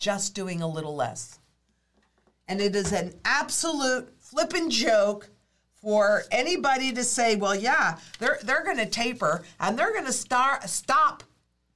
Just 0.00 0.34
doing 0.34 0.60
a 0.60 0.66
little 0.66 0.96
less. 0.96 1.38
And 2.48 2.60
it 2.60 2.74
is 2.74 2.90
an 2.90 3.14
absolute 3.24 4.12
flippin' 4.18 4.70
joke 4.70 5.30
for 5.82 6.22
anybody 6.30 6.92
to 6.92 7.02
say, 7.02 7.34
well, 7.36 7.54
yeah, 7.54 7.98
they're, 8.20 8.38
they're 8.42 8.64
going 8.64 8.78
to 8.78 8.86
taper 8.86 9.42
and 9.58 9.76
they're 9.76 9.92
going 9.92 10.06
to 10.06 10.12
start 10.12 10.68
stop 10.70 11.24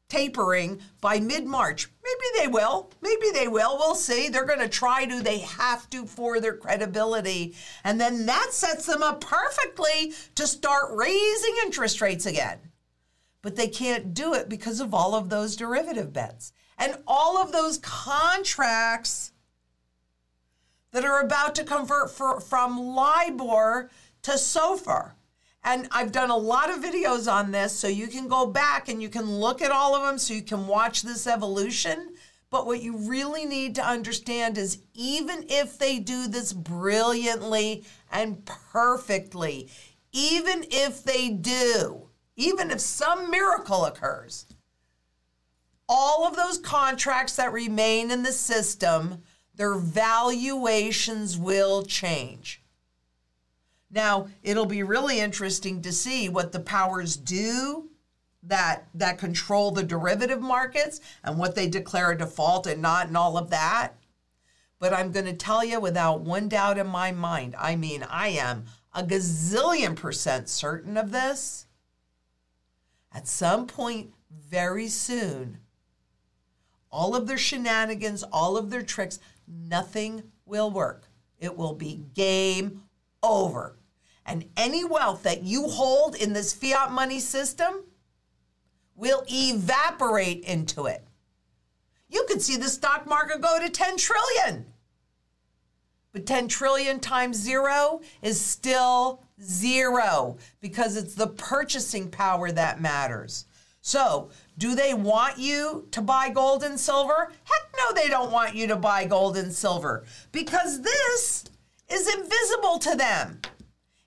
tapering 0.09 0.81
by 1.01 1.19
mid 1.19 1.45
March. 1.45 1.89
Maybe 2.05 2.41
they 2.41 2.49
will. 2.49 2.93
Maybe 3.03 3.31
they 3.33 3.49
will. 3.49 3.77
We'll 3.77 3.97
see. 3.97 4.29
They're 4.29 4.45
going 4.45 4.61
to 4.61 4.69
try 4.69 5.05
to. 5.07 5.21
They 5.21 5.39
have 5.39 5.91
to 5.91 6.07
for 6.07 6.41
their 6.41 6.57
credibility. 6.57 7.57
And 7.83 8.01
then 8.01 8.27
that 8.27 8.51
sets 8.53 8.87
them 8.87 9.03
up 9.03 9.21
perfectly 9.21 10.15
to 10.37 10.47
start 10.47 10.95
raising 10.95 11.57
interest 11.65 12.01
rates 12.01 12.27
again. 12.27 12.59
But 13.43 13.57
they 13.57 13.69
can't 13.69 14.15
do 14.15 14.35
it 14.35 14.49
because 14.49 14.81
of 14.81 14.95
all 14.95 15.17
of 15.17 15.29
those 15.29 15.57
derivative 15.57 16.13
bets 16.13 16.53
and 16.79 16.97
all 17.07 17.39
of 17.39 17.53
those 17.53 17.79
contracts 17.79 19.33
that 20.93 21.05
are 21.05 21.21
about 21.21 21.55
to 21.57 21.65
convert 21.65 22.11
for, 22.11 22.41
from 22.41 22.79
LIBOR 22.79 23.91
to 24.23 24.31
SOFR. 24.33 25.13
And 25.63 25.89
I've 25.91 26.13
done 26.13 26.31
a 26.31 26.37
lot 26.37 26.71
of 26.71 26.83
videos 26.83 27.31
on 27.31 27.51
this, 27.51 27.73
so 27.73 27.89
you 27.89 28.07
can 28.07 28.29
go 28.29 28.47
back 28.47 28.89
and 28.89 29.03
you 29.03 29.09
can 29.09 29.41
look 29.41 29.61
at 29.61 29.73
all 29.73 29.97
of 29.97 30.03
them 30.03 30.19
so 30.19 30.33
you 30.33 30.43
can 30.43 30.69
watch 30.69 31.03
this 31.03 31.27
evolution. 31.27 32.15
But 32.51 32.67
what 32.67 32.83
you 32.83 32.97
really 32.97 33.45
need 33.45 33.75
to 33.75 33.85
understand 33.85 34.57
is 34.57 34.79
even 34.95 35.45
if 35.49 35.77
they 35.77 35.99
do 35.99 36.29
this 36.29 36.53
brilliantly 36.53 37.85
and 38.13 38.45
perfectly, 38.45 39.69
even 40.13 40.65
if 40.71 41.03
they 41.03 41.31
do, 41.31 42.11
even 42.37 42.71
if 42.71 42.81
some 42.81 43.31
miracle 43.31 43.85
occurs, 43.85 44.47
all 45.89 46.27
of 46.27 46.37
those 46.37 46.59
contracts 46.59 47.37
that 47.37 47.53
remain 47.53 48.11
in 48.11 48.23
the 48.23 48.33
system, 48.33 49.23
their 49.57 49.75
valuations 49.75 51.37
will 51.39 51.83
change. 51.83 52.63
Now, 53.91 54.29
it'll 54.43 54.67
be 54.67 54.83
really 54.83 55.21
interesting 55.21 55.81
to 55.83 55.93
see 55.93 56.29
what 56.29 56.53
the 56.53 56.61
powers 56.61 57.17
do 57.17 57.89
that 58.43 58.87
that 58.95 59.19
control 59.19 59.71
the 59.71 59.83
derivative 59.83 60.41
markets 60.41 61.01
and 61.25 61.39
what 61.39 61.55
they 61.55 61.69
declare 61.69 62.13
a 62.13 62.19
default 62.19 62.67
and 62.67 62.81
not 62.81 63.09
and 63.09 63.17
all 63.17 63.37
of 63.37 63.51
that. 63.51 63.95
But 64.79 64.93
I'm 64.93 65.11
going 65.11 65.27
to 65.27 65.33
tell 65.33 65.65
you 65.65 65.81
without 65.81 66.21
one 66.21 66.49
doubt 66.49 66.79
in 66.79 66.87
my 66.87 67.11
mind, 67.11 67.57
I 67.59 67.77
mean, 67.77 68.05
I 68.09 68.29
am 68.29 68.67
a 68.95 69.03
gazillion 69.03 69.97
percent 69.97 70.49
certain 70.49 70.97
of 70.97 71.11
this. 71.11 71.67
At 73.13 73.27
some 73.27 73.67
point 73.67 74.13
very 74.31 74.89
soon, 74.89 75.59
all 76.91 77.17
of 77.17 77.27
their 77.27 77.39
shenanigans, 77.39 78.23
all 78.23 78.57
of 78.57 78.71
their 78.71 78.83
tricks, 78.83 79.19
nothing 79.47 80.23
will 80.45 80.71
work. 80.71 81.09
It 81.39 81.57
will 81.57 81.75
be 81.75 82.05
game 82.15 82.83
over. 83.23 83.79
And 84.25 84.47
any 84.57 84.85
wealth 84.85 85.23
that 85.23 85.43
you 85.43 85.69
hold 85.69 86.17
in 86.17 86.33
this 86.33 86.53
fiat 86.53 86.91
money 86.91 87.21
system 87.21 87.85
will 88.97 89.25
evaporate 89.31 90.43
into 90.45 90.87
it. 90.87 91.07
You 92.09 92.25
could 92.29 92.43
see 92.43 92.57
the 92.57 92.69
stock 92.69 93.07
market 93.07 93.41
go 93.41 93.59
to 93.61 93.69
10 93.69 93.97
trillion. 93.97 94.67
But 96.13 96.27
10 96.27 96.49
trillion 96.49 96.99
times 96.99 97.37
zero 97.37 98.01
is 98.23 98.41
still 98.41 99.23
zero 99.43 100.39
because 100.61 100.97
it's 100.97 101.15
the 101.15 101.27
purchasing 101.27 102.11
power 102.11 102.51
that 102.51 102.81
matters. 102.81 103.45
So, 103.83 104.31
do 104.59 104.75
they 104.75 104.95
want 104.95 105.39
you 105.39 105.87
to 105.93 106.01
buy 106.01 106.31
gold 106.31 106.65
and 106.65 106.81
silver? 106.81 107.33
Heck 107.45 107.66
no, 107.87 107.95
they 107.95 108.09
don't 108.09 108.33
want 108.33 108.55
you 108.55 108.67
to 108.69 108.77
buy 108.77 109.05
gold 109.05 109.37
and 109.37 109.53
silver 109.53 110.05
because 110.33 110.83
this 110.83 111.45
is 111.89 112.15
invisible 112.15 112.79
to 112.79 112.97
them. 112.97 113.41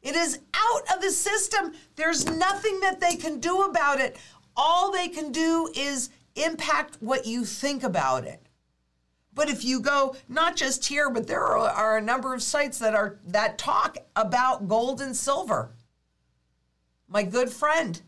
It 0.02 0.16
is 0.16 0.40
out 0.54 0.96
of 0.96 1.02
the 1.02 1.12
system. 1.12 1.74
There's 1.96 2.26
nothing 2.26 2.80
that 2.82 3.00
they 3.00 3.16
can 3.16 3.40
do 3.40 3.62
about 3.64 4.00
it. 4.00 4.18
All 4.56 4.92
they 4.92 5.08
can 5.08 5.32
do 5.32 5.70
is 5.76 6.10
impact 6.36 6.98
what 7.00 7.26
you 7.26 7.46
think 7.46 7.84
about 7.84 8.26
it. 8.26 8.46
But 9.34 9.50
if 9.50 9.64
you 9.64 9.80
go 9.80 10.16
not 10.28 10.56
just 10.56 10.86
here, 10.86 11.10
but 11.10 11.28
there 11.28 11.44
are, 11.44 11.70
are 11.70 11.98
a 11.98 12.02
number 12.02 12.34
of 12.34 12.42
sites 12.42 12.80
that 12.80 12.96
are 12.96 13.20
that 13.28 13.58
talk 13.58 13.98
about 14.16 14.68
gold 14.68 15.02
and 15.02 15.16
silver. 15.16 15.72
My 17.08 17.24
good 17.24 17.50
friend, 17.50 18.02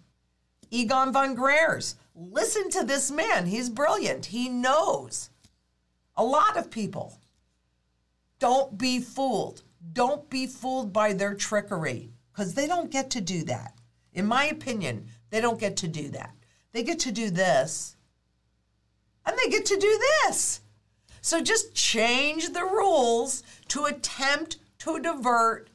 Egon 0.70 1.14
von 1.14 1.36
Greyerz. 1.36 1.96
Listen 2.16 2.70
to 2.72 2.84
this 2.84 3.10
man. 3.10 3.46
He's 3.46 3.70
brilliant. 3.70 4.28
He 4.28 4.50
knows 4.50 5.31
a 6.16 6.24
lot 6.24 6.58
of 6.58 6.72
people. 6.72 7.20
Don't 8.40 8.78
be 8.78 9.00
fooled. 9.00 9.64
Don't 9.94 10.30
be 10.30 10.48
fooled 10.48 10.92
by 10.92 11.14
their 11.14 11.36
trickery 11.36 12.12
because 12.32 12.54
they 12.54 12.68
don't 12.68 12.92
get 12.92 13.10
to 13.12 13.22
do 13.22 13.44
that. 13.46 13.74
In 14.14 14.26
my 14.26 14.46
opinion, 14.46 15.08
they 15.30 15.42
don't 15.42 15.60
get 15.60 15.78
to 15.78 15.88
do 15.88 16.10
that. 16.10 16.36
They 16.72 16.84
get 16.84 17.00
to 17.00 17.12
do 17.12 17.30
this 17.30 17.96
and 19.26 19.38
they 19.38 19.50
get 19.50 19.66
to 19.68 19.78
do 19.78 20.00
this. 20.26 20.62
So 21.22 21.42
just 21.42 21.76
change 21.76 22.54
the 22.54 22.64
rules 22.64 23.44
to 23.70 23.86
attempt 23.86 24.58
to 24.80 25.00
divert 25.00 25.70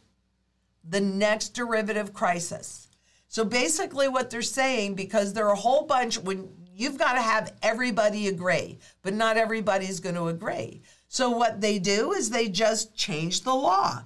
the 0.88 1.00
next 1.00 1.50
derivative 1.50 2.12
crisis. 2.12 2.88
So 3.28 3.44
basically, 3.44 4.08
what 4.08 4.30
they're 4.30 4.42
saying, 4.42 4.94
because 4.94 5.32
there 5.32 5.46
are 5.46 5.52
a 5.52 5.56
whole 5.56 5.84
bunch, 5.86 6.18
when 6.18 6.48
you've 6.76 6.98
got 6.98 7.14
to 7.14 7.22
have 7.22 7.54
everybody 7.62 8.28
agree, 8.28 8.78
but 9.02 9.14
not 9.14 9.38
everybody's 9.38 9.98
going 9.98 10.14
to 10.14 10.28
agree. 10.28 10.82
So 11.08 11.30
what 11.30 11.60
they 11.62 11.78
do 11.78 12.12
is 12.12 12.28
they 12.28 12.48
just 12.48 12.94
change 12.94 13.42
the 13.42 13.54
law 13.54 14.02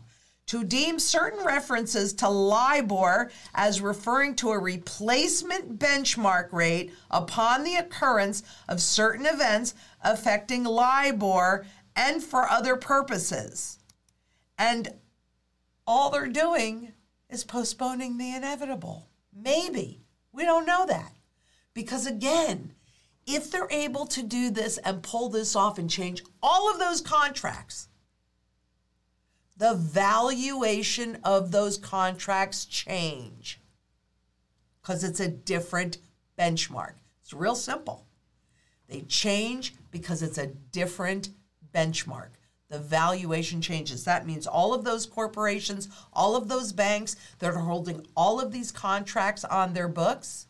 to 0.46 0.64
deem 0.64 0.98
certain 0.98 1.44
references 1.44 2.12
to 2.12 2.28
LIBOR 2.28 3.30
as 3.54 3.80
referring 3.80 4.37
to 4.37 4.50
a 4.50 4.59
replacement 4.59 5.78
benchmark 5.78 6.52
rate 6.52 6.92
upon 7.11 7.64
the 7.64 7.74
occurrence 7.74 8.42
of 8.68 8.80
certain 8.80 9.26
events 9.26 9.74
affecting 10.02 10.62
LIBOR 10.64 11.66
and 11.96 12.22
for 12.22 12.48
other 12.48 12.76
purposes. 12.76 13.78
And 14.59 14.88
all 15.87 16.11
they're 16.11 16.28
doing 16.28 16.92
is 17.28 17.42
postponing 17.42 18.16
the 18.16 18.35
inevitable. 18.35 19.09
Maybe. 19.35 20.02
We 20.33 20.44
don't 20.44 20.66
know 20.66 20.87
that. 20.87 21.12
Because 21.74 22.06
again, 22.06 22.74
if 23.26 23.50
they're 23.50 23.70
able 23.70 24.06
to 24.06 24.22
do 24.22 24.50
this 24.50 24.78
and 24.78 25.02
pull 25.02 25.28
this 25.28 25.54
off 25.54 25.78
and 25.78 25.88
change 25.88 26.22
all 26.42 26.70
of 26.70 26.78
those 26.78 27.00
contracts, 27.00 27.88
the 29.56 29.74
valuation 29.74 31.18
of 31.22 31.52
those 31.52 31.76
contracts 31.76 32.64
change 32.64 33.61
because 34.80 35.04
it's 35.04 35.20
a 35.20 35.28
different 35.28 35.98
benchmark. 36.38 36.94
It's 37.22 37.35
real 37.35 37.54
simple. 37.54 38.06
They 38.88 39.02
change 39.02 39.74
because 39.90 40.22
it's 40.22 40.38
a 40.38 40.46
different 40.46 41.28
benchmark. 41.74 42.30
The 42.70 42.78
valuation 42.78 43.61
changes. 43.61 44.04
That 44.04 44.26
means 44.26 44.46
all 44.46 44.72
of 44.72 44.85
those 44.85 45.04
corporations, 45.04 45.88
all 46.12 46.37
of 46.37 46.48
those 46.48 46.72
banks 46.72 47.16
that 47.40 47.52
are 47.52 47.59
holding 47.59 48.06
all 48.16 48.40
of 48.40 48.52
these 48.52 48.72
contracts 48.72 49.44
on 49.44 49.74
their 49.74 49.88
books, 49.88 50.46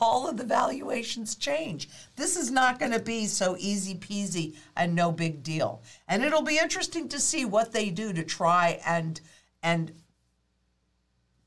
all 0.00 0.28
of 0.28 0.36
the 0.36 0.44
valuations 0.44 1.34
change. 1.34 1.88
This 2.16 2.36
is 2.36 2.50
not 2.50 2.78
going 2.78 2.92
to 2.92 3.00
be 3.00 3.26
so 3.26 3.56
easy 3.58 3.94
peasy 3.94 4.56
and 4.76 4.94
no 4.94 5.10
big 5.10 5.42
deal. 5.42 5.82
And 6.08 6.22
it'll 6.22 6.42
be 6.42 6.58
interesting 6.58 7.08
to 7.08 7.18
see 7.18 7.44
what 7.44 7.72
they 7.72 7.90
do 7.90 8.12
to 8.12 8.22
try 8.22 8.80
and 8.86 9.20
and 9.62 9.92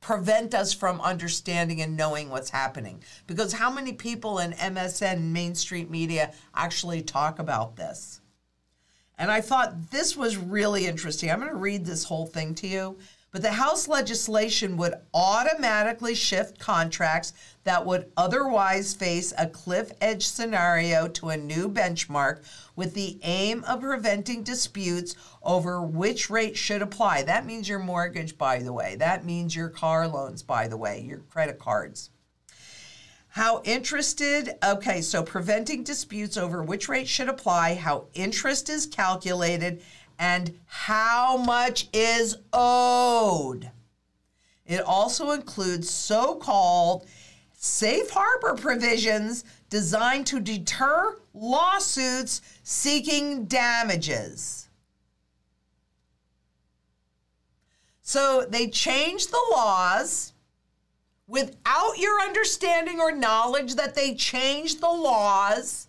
prevent 0.02 0.54
us 0.54 0.72
from 0.72 1.02
understanding 1.02 1.82
and 1.82 1.98
knowing 1.98 2.30
what's 2.30 2.52
happening. 2.52 3.04
Because 3.26 3.54
how 3.54 3.72
many 3.72 3.92
people 3.92 4.38
in 4.38 4.52
MSM 4.52 5.20
Main 5.32 5.56
Street 5.56 5.90
Media 5.90 6.32
actually 6.54 7.02
talk 7.02 7.40
about 7.40 7.76
this? 7.76 8.22
And 9.18 9.32
I 9.32 9.42
thought 9.42 9.92
this 9.92 10.16
was 10.16 10.38
really 10.38 10.86
interesting. 10.86 11.32
I'm 11.32 11.40
going 11.40 11.50
to 11.50 11.58
read 11.58 11.86
this 11.86 12.04
whole 12.04 12.28
thing 12.28 12.54
to 12.56 12.68
you 12.68 12.98
but 13.36 13.42
the 13.42 13.52
House 13.52 13.90
legislation 13.90 14.78
would 14.78 14.94
automatically 15.14 16.16
shift 16.16 16.58
contracts 16.58 17.34
that 17.66 17.86
would 17.86 18.10
otherwise 18.16 18.94
face 18.94 19.34
a 19.38 19.46
cliff 19.46 19.92
edge 20.00 20.26
scenario 20.26 21.10
to 21.10 21.28
a 21.28 21.36
new 21.36 21.68
benchmark 21.68 22.46
with 22.78 22.94
the 22.94 23.20
aim 23.24 23.62
of 23.66 23.82
preventing 23.82 24.42
disputes 24.42 25.18
over 25.44 25.82
which 25.82 26.30
rate 26.30 26.56
should 26.56 26.82
apply. 26.82 27.24
That 27.24 27.46
means 27.46 27.68
your 27.68 27.80
mortgage, 27.80 28.38
by 28.38 28.60
the 28.60 28.72
way. 28.72 28.96
That 28.96 29.26
means 29.26 29.54
your 29.54 29.68
car 29.68 30.08
loans, 30.08 30.42
by 30.42 30.70
the 30.70 30.78
way, 30.78 31.02
your 31.02 31.20
credit 31.20 31.60
cards. 31.60 32.12
How 33.28 33.62
interested, 33.66 34.52
okay, 34.64 35.02
so 35.02 35.22
preventing 35.22 35.84
disputes 35.84 36.38
over 36.38 36.64
which 36.64 36.88
rate 36.88 37.10
should 37.10 37.28
apply, 37.28 37.76
how 37.76 38.06
interest 38.14 38.70
is 38.70 38.86
calculated, 38.86 39.82
and 40.20 40.58
how 40.66 41.38
much 41.38 41.88
is 41.94 42.38
owed. 42.54 43.72
It 44.66 44.82
also 44.82 45.32
includes 45.32 45.90
so 45.90 46.36
called 46.36 47.06
safe 47.54 48.10
harbor 48.10 48.60
provisions 48.60 49.44
designed 49.70 50.28
to 50.28 50.40
deter 50.40 51.18
lawsuits 51.34 52.42
seeking 52.64 53.46
damages. 53.46 54.70
So 58.02 58.46
they 58.48 58.68
changed 58.68 59.32
the 59.32 59.46
laws 59.52 60.34
without 61.28 61.98
your 61.98 62.22
understanding 62.22 63.00
or 63.00 63.12
knowledge 63.12 63.76
that 63.76 63.96
they 63.96 64.14
changed 64.14 64.80
the 64.80 64.90
laws 64.90 65.88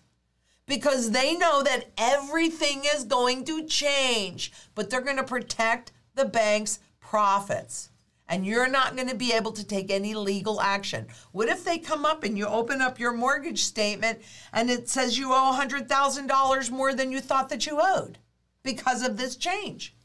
because 0.67 1.11
they 1.11 1.35
know 1.35 1.63
that 1.63 1.85
everything 1.97 2.83
is 2.93 3.05
going 3.05 3.45
to 3.45 3.65
change, 3.65 4.51
but 4.75 4.89
they're 4.89 5.01
going 5.01 5.17
to 5.17 5.23
protect 5.23 5.93
the 6.13 6.25
bank's 6.25 6.79
profits. 6.99 7.89
And 8.29 8.45
you're 8.45 8.67
not 8.67 8.97
going 8.97 9.07
to 9.07 9.15
be 9.15 9.31
able 9.31 9.53
to 9.53 9.65
take 9.65 9.89
any 9.89 10.13
legal 10.13 10.59
action. 10.59 11.07
What 11.31 11.47
if 11.47 11.63
they 11.63 11.77
come 11.77 12.03
up 12.03 12.25
and 12.25 12.37
you 12.37 12.45
open 12.45 12.81
up 12.81 12.99
your 12.99 13.13
mortgage 13.13 13.63
statement 13.63 14.19
and 14.51 14.69
it 14.69 14.89
says 14.89 15.17
you 15.17 15.31
owe 15.31 15.57
$100,000 15.57 16.71
more 16.71 16.93
than 16.93 17.11
you 17.13 17.21
thought 17.21 17.47
that 17.47 17.65
you 17.65 17.79
owed 17.81 18.17
because 18.63 19.01
of 19.01 19.15
this 19.15 19.37
change? 19.37 19.95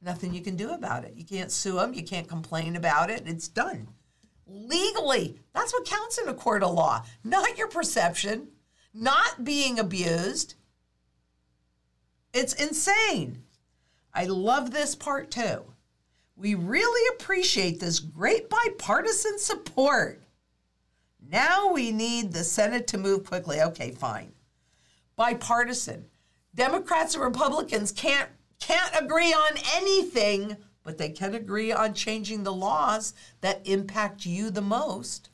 Nothing 0.00 0.32
you 0.32 0.40
can 0.40 0.56
do 0.56 0.70
about 0.70 1.04
it. 1.04 1.14
You 1.16 1.24
can't 1.24 1.52
sue 1.52 1.74
them, 1.74 1.92
you 1.92 2.02
can't 2.02 2.28
complain 2.28 2.76
about 2.76 3.10
it. 3.10 3.24
It's 3.26 3.48
done. 3.48 3.88
Legally, 4.46 5.38
that's 5.52 5.72
what 5.74 5.86
counts 5.86 6.16
in 6.18 6.28
a 6.28 6.34
court 6.34 6.62
of 6.62 6.72
law, 6.72 7.04
not 7.22 7.58
your 7.58 7.68
perception 7.68 8.48
not 8.94 9.44
being 9.44 9.78
abused. 9.78 10.54
It's 12.32 12.54
insane. 12.54 13.42
I 14.14 14.26
love 14.26 14.70
this 14.70 14.94
part 14.94 15.32
too. 15.32 15.64
We 16.36 16.54
really 16.54 17.14
appreciate 17.16 17.80
this 17.80 17.98
great 17.98 18.48
bipartisan 18.48 19.38
support. 19.38 20.22
Now 21.28 21.72
we 21.72 21.90
need 21.90 22.32
the 22.32 22.44
Senate 22.44 22.86
to 22.88 22.98
move 22.98 23.26
quickly. 23.26 23.60
Okay, 23.60 23.90
fine. 23.90 24.32
Bipartisan. 25.16 26.06
Democrats 26.54 27.14
and 27.14 27.24
Republicans 27.24 27.90
can't 27.90 28.28
can't 28.60 28.92
agree 28.98 29.32
on 29.32 29.58
anything, 29.74 30.56
but 30.84 30.96
they 30.96 31.10
can 31.10 31.34
agree 31.34 31.72
on 31.72 31.92
changing 31.92 32.44
the 32.44 32.52
laws 32.52 33.12
that 33.40 33.66
impact 33.66 34.24
you 34.24 34.50
the 34.50 34.62
most 34.62 35.30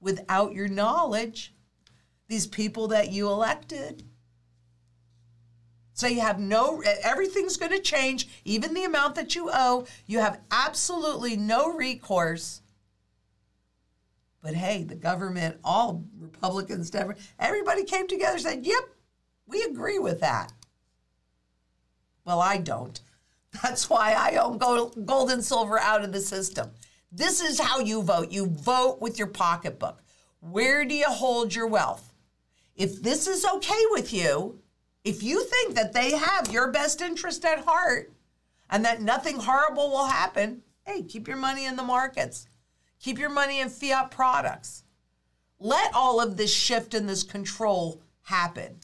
without 0.00 0.54
your 0.54 0.68
knowledge 0.68 1.54
these 2.28 2.46
people 2.46 2.88
that 2.88 3.10
you 3.10 3.28
elected. 3.28 4.02
So 5.92 6.06
you 6.06 6.20
have 6.20 6.38
no, 6.38 6.82
everything's 7.02 7.56
going 7.56 7.72
to 7.72 7.78
change, 7.78 8.28
even 8.44 8.74
the 8.74 8.84
amount 8.84 9.14
that 9.14 9.34
you 9.34 9.48
owe. 9.52 9.86
You 10.06 10.18
have 10.18 10.40
absolutely 10.50 11.36
no 11.36 11.72
recourse. 11.72 12.60
But 14.42 14.54
hey, 14.54 14.84
the 14.84 14.94
government, 14.94 15.56
all 15.64 16.04
Republicans, 16.18 16.94
everybody 17.38 17.84
came 17.84 18.06
together 18.06 18.34
and 18.34 18.42
said, 18.42 18.66
yep, 18.66 18.84
we 19.46 19.62
agree 19.62 19.98
with 19.98 20.20
that. 20.20 20.52
Well, 22.24 22.40
I 22.40 22.58
don't. 22.58 23.00
That's 23.62 23.88
why 23.88 24.12
I 24.12 24.36
own 24.36 24.58
gold 24.58 25.30
and 25.30 25.42
silver 25.44 25.78
out 25.78 26.04
of 26.04 26.12
the 26.12 26.20
system. 26.20 26.70
This 27.10 27.40
is 27.40 27.58
how 27.58 27.80
you 27.80 28.02
vote. 28.02 28.30
You 28.30 28.46
vote 28.46 29.00
with 29.00 29.18
your 29.18 29.28
pocketbook. 29.28 30.02
Where 30.40 30.84
do 30.84 30.94
you 30.94 31.06
hold 31.06 31.54
your 31.54 31.66
wealth? 31.66 32.05
If 32.76 33.02
this 33.02 33.26
is 33.26 33.44
okay 33.44 33.82
with 33.90 34.12
you, 34.12 34.60
if 35.02 35.22
you 35.22 35.44
think 35.44 35.74
that 35.74 35.92
they 35.92 36.16
have 36.16 36.52
your 36.52 36.70
best 36.70 37.00
interest 37.00 37.44
at 37.44 37.64
heart 37.64 38.12
and 38.68 38.84
that 38.84 39.00
nothing 39.00 39.38
horrible 39.38 39.90
will 39.90 40.06
happen, 40.06 40.62
hey, 40.84 41.02
keep 41.02 41.26
your 41.26 41.36
money 41.38 41.64
in 41.64 41.76
the 41.76 41.82
markets. 41.82 42.48
Keep 43.00 43.18
your 43.18 43.30
money 43.30 43.60
in 43.60 43.68
fiat 43.68 44.10
products. 44.10 44.84
Let 45.58 45.94
all 45.94 46.20
of 46.20 46.36
this 46.36 46.52
shift 46.52 46.92
and 46.92 47.08
this 47.08 47.22
control 47.22 48.02
happen. 48.22 48.80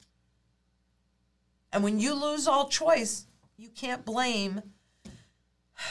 And 1.72 1.82
when 1.82 1.98
you 1.98 2.14
lose 2.14 2.46
all 2.46 2.68
choice, 2.68 3.26
you 3.56 3.68
can't 3.68 4.04
blame. 4.04 4.62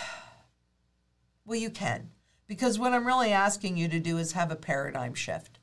Well, 1.43 1.59
you 1.59 1.71
can. 1.71 2.11
Because 2.47 2.77
what 2.77 2.93
I'm 2.93 3.07
really 3.07 3.31
asking 3.31 3.75
you 3.75 3.87
to 3.89 3.99
do 3.99 4.17
is 4.19 4.33
have 4.33 4.51
a 4.51 4.55
paradigm 4.55 5.15
shift. 5.15 5.59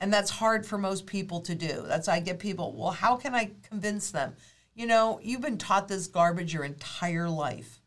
And 0.00 0.12
that's 0.12 0.30
hard 0.30 0.64
for 0.64 0.78
most 0.78 1.06
people 1.06 1.40
to 1.42 1.54
do. 1.54 1.84
That's 1.86 2.08
why 2.08 2.14
I 2.14 2.20
get 2.20 2.38
people, 2.38 2.74
well, 2.74 2.90
how 2.90 3.16
can 3.16 3.34
I 3.34 3.50
convince 3.68 4.10
them? 4.10 4.34
You 4.74 4.86
know, 4.86 5.20
you've 5.22 5.42
been 5.42 5.58
taught 5.58 5.88
this 5.88 6.06
garbage 6.06 6.54
your 6.54 6.64
entire 6.64 7.28
life. 7.28 7.80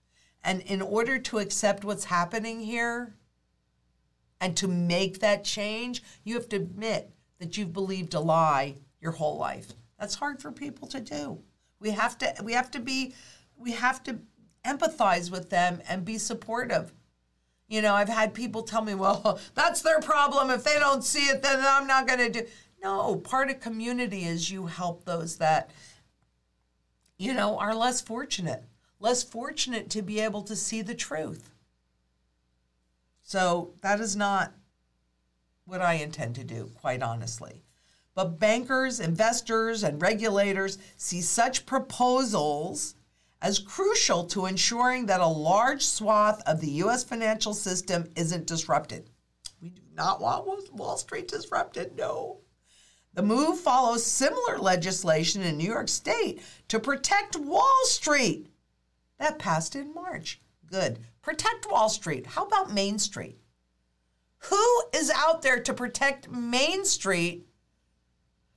And 0.43 0.61
in 0.61 0.81
order 0.81 1.17
to 1.17 1.39
accept 1.39 1.83
what's 1.83 2.05
happening 2.05 2.59
here 2.59 3.15
and 4.39 4.55
to 4.57 4.67
make 4.67 5.19
that 5.19 5.43
change, 5.43 6.03
you 6.23 6.35
have 6.35 6.49
to 6.49 6.57
admit 6.57 7.11
that 7.39 7.57
you've 7.57 7.73
believed 7.73 8.13
a 8.13 8.19
lie 8.19 8.75
your 9.01 9.13
whole 9.13 9.37
life. 9.37 9.73
That's 9.99 10.15
hard 10.15 10.41
for 10.41 10.51
people 10.51 10.87
to 10.89 10.99
do. 10.99 11.39
We 11.79 11.91
have 11.91 12.17
to 12.19 12.33
we 12.43 12.53
have 12.53 12.71
to 12.71 12.79
be 12.79 13.13
we 13.57 13.71
have 13.71 14.03
to 14.03 14.19
empathize 14.65 15.31
with 15.31 15.49
them 15.49 15.81
and 15.87 16.05
be 16.05 16.17
supportive. 16.17 16.93
You 17.67 17.81
know, 17.81 17.93
I've 17.93 18.09
had 18.09 18.33
people 18.33 18.63
tell 18.63 18.83
me, 18.83 18.95
well, 18.95 19.39
that's 19.55 19.81
their 19.81 19.99
problem. 19.99 20.49
If 20.49 20.63
they 20.63 20.79
don't 20.79 21.03
see 21.03 21.25
it, 21.25 21.41
then 21.41 21.59
I'm 21.65 21.87
not 21.87 22.07
going 22.07 22.19
to 22.19 22.29
do. 22.29 22.47
No, 22.83 23.15
part 23.15 23.49
of 23.49 23.61
community 23.61 24.25
is 24.25 24.51
you 24.51 24.65
help 24.65 25.05
those 25.05 25.37
that, 25.37 25.69
you 27.17 27.33
know, 27.33 27.57
are 27.57 27.73
less 27.73 28.01
fortunate, 28.01 28.65
less 28.99 29.23
fortunate 29.23 29.89
to 29.91 30.01
be 30.01 30.19
able 30.19 30.41
to 30.43 30.55
see 30.55 30.81
the 30.81 30.93
truth. 30.93 31.49
So 33.23 33.73
that 33.81 34.01
is 34.01 34.15
not 34.15 34.53
what 35.65 35.81
I 35.81 35.93
intend 35.93 36.35
to 36.35 36.43
do, 36.43 36.71
quite 36.75 37.01
honestly. 37.01 37.63
But 38.15 38.37
bankers, 38.39 38.99
investors, 38.99 39.81
and 39.81 40.01
regulators 40.01 40.77
see 40.97 41.21
such 41.21 41.65
proposals 41.65 42.95
as 43.43 43.59
crucial 43.59 44.23
to 44.23 44.45
ensuring 44.45 45.05
that 45.05 45.19
a 45.19 45.27
large 45.27 45.83
swath 45.83 46.41
of 46.47 46.61
the 46.61 46.71
U.S. 46.83 47.03
financial 47.03 47.53
system 47.53 48.09
isn't 48.15 48.47
disrupted. 48.47 49.09
We 49.61 49.69
do 49.69 49.81
not 49.93 50.21
want 50.21 50.73
Wall 50.73 50.97
Street 50.97 51.27
disrupted, 51.27 51.97
no. 51.97 52.39
The 53.13 53.21
move 53.21 53.59
follows 53.59 54.05
similar 54.05 54.57
legislation 54.57 55.41
in 55.43 55.57
New 55.57 55.69
York 55.69 55.89
State 55.89 56.41
to 56.69 56.79
protect 56.79 57.35
Wall 57.35 57.83
Street. 57.83 58.47
That 59.19 59.39
passed 59.39 59.75
in 59.75 59.93
March. 59.93 60.41
Good. 60.65 60.99
Protect 61.21 61.69
Wall 61.69 61.89
Street. 61.89 62.25
How 62.25 62.45
about 62.45 62.73
Main 62.73 62.97
Street? 62.97 63.37
Who 64.49 64.83
is 64.93 65.11
out 65.13 65.41
there 65.41 65.59
to 65.59 65.73
protect 65.73 66.31
Main 66.31 66.85
Street 66.85 67.45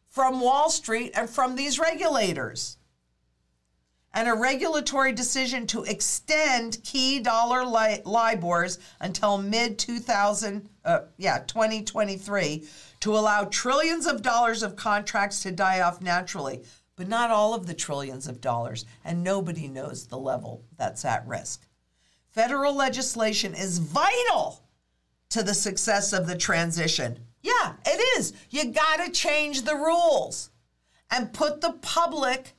from 0.08 0.40
Wall 0.40 0.70
Street 0.70 1.10
and 1.16 1.28
from 1.28 1.56
these 1.56 1.80
regulators? 1.80 2.78
And 4.16 4.28
a 4.30 4.34
regulatory 4.34 5.12
decision 5.12 5.66
to 5.66 5.84
extend 5.84 6.82
key 6.82 7.20
dollar 7.20 7.66
li- 7.66 8.00
LIBORs 8.06 8.78
until 8.98 9.36
mid 9.36 9.78
2000, 9.78 10.70
uh, 10.86 11.00
yeah, 11.18 11.40
2023 11.46 12.66
to 13.00 13.12
allow 13.14 13.44
trillions 13.44 14.06
of 14.06 14.22
dollars 14.22 14.62
of 14.62 14.74
contracts 14.74 15.42
to 15.42 15.52
die 15.52 15.82
off 15.82 16.00
naturally, 16.00 16.64
but 16.96 17.08
not 17.08 17.30
all 17.30 17.52
of 17.52 17.66
the 17.66 17.74
trillions 17.74 18.26
of 18.26 18.40
dollars, 18.40 18.86
and 19.04 19.22
nobody 19.22 19.68
knows 19.68 20.06
the 20.06 20.18
level 20.18 20.64
that's 20.78 21.04
at 21.04 21.26
risk. 21.28 21.66
Federal 22.30 22.74
legislation 22.74 23.54
is 23.54 23.78
vital 23.78 24.62
to 25.28 25.42
the 25.42 25.54
success 25.54 26.14
of 26.14 26.26
the 26.26 26.38
transition. 26.38 27.18
Yeah, 27.42 27.74
it 27.84 28.18
is. 28.18 28.32
You 28.48 28.72
got 28.72 29.04
to 29.04 29.12
change 29.12 29.62
the 29.62 29.76
rules 29.76 30.48
and 31.10 31.34
put 31.34 31.60
the 31.60 31.72
public 31.82 32.54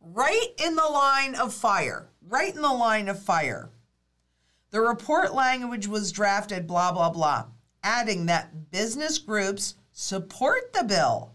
right 0.00 0.48
in 0.58 0.74
the 0.74 0.82
line 0.82 1.34
of 1.34 1.52
fire, 1.52 2.08
right 2.26 2.54
in 2.54 2.62
the 2.62 2.72
line 2.72 3.08
of 3.08 3.22
fire. 3.22 3.70
The 4.70 4.80
report 4.80 5.34
language 5.34 5.86
was 5.86 6.12
drafted, 6.12 6.66
blah, 6.66 6.92
blah, 6.92 7.10
blah, 7.10 7.46
adding 7.82 8.26
that 8.26 8.70
business 8.70 9.18
groups 9.18 9.74
support 9.92 10.72
the 10.72 10.84
bill 10.84 11.32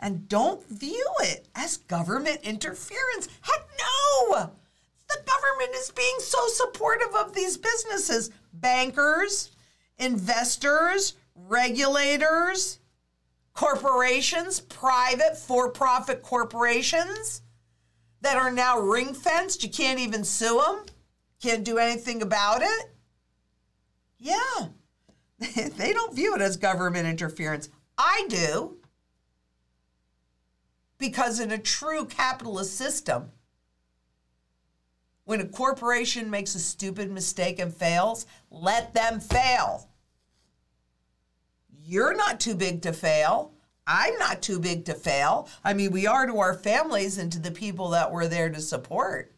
and 0.00 0.28
don't 0.28 0.66
view 0.68 1.06
it 1.20 1.48
as 1.54 1.76
government 1.76 2.40
interference. 2.42 3.28
Heck 3.40 3.68
no! 3.78 4.50
The 5.08 5.22
government 5.24 5.74
is 5.74 5.90
being 5.90 6.16
so 6.18 6.38
supportive 6.48 7.14
of 7.14 7.34
these 7.34 7.56
businesses. 7.56 8.30
Bankers, 8.52 9.50
investors, 9.98 11.14
regulators, 11.34 12.78
corporations, 13.54 14.60
private 14.60 15.36
for 15.36 15.70
profit 15.70 16.22
corporations 16.22 17.42
that 18.20 18.36
are 18.36 18.50
now 18.50 18.78
ring 18.78 19.14
fenced. 19.14 19.62
You 19.62 19.70
can't 19.70 20.00
even 20.00 20.24
sue 20.24 20.62
them, 20.66 20.84
can't 21.40 21.64
do 21.64 21.78
anything 21.78 22.22
about 22.22 22.62
it. 22.62 22.94
Yeah, 24.18 24.68
they 25.76 25.92
don't 25.92 26.14
view 26.14 26.34
it 26.34 26.40
as 26.40 26.56
government 26.56 27.06
interference. 27.06 27.68
I 27.96 28.26
do. 28.28 28.76
Because 30.98 31.38
in 31.38 31.52
a 31.52 31.58
true 31.58 32.06
capitalist 32.06 32.76
system, 32.76 33.30
when 35.24 35.40
a 35.40 35.46
corporation 35.46 36.30
makes 36.30 36.54
a 36.54 36.58
stupid 36.58 37.10
mistake 37.10 37.58
and 37.58 37.72
fails, 37.72 38.26
let 38.50 38.94
them 38.94 39.20
fail. 39.20 39.88
You're 41.84 42.16
not 42.16 42.40
too 42.40 42.54
big 42.54 42.82
to 42.82 42.92
fail. 42.92 43.52
I'm 43.88 44.18
not 44.18 44.42
too 44.42 44.60
big 44.60 44.84
to 44.84 44.94
fail. 44.94 45.48
I 45.64 45.72
mean, 45.72 45.90
we 45.90 46.06
are 46.06 46.26
to 46.26 46.38
our 46.38 46.54
families 46.54 47.16
and 47.16 47.32
to 47.32 47.38
the 47.38 47.50
people 47.50 47.90
that 47.90 48.12
we're 48.12 48.28
there 48.28 48.50
to 48.50 48.60
support. 48.60 49.32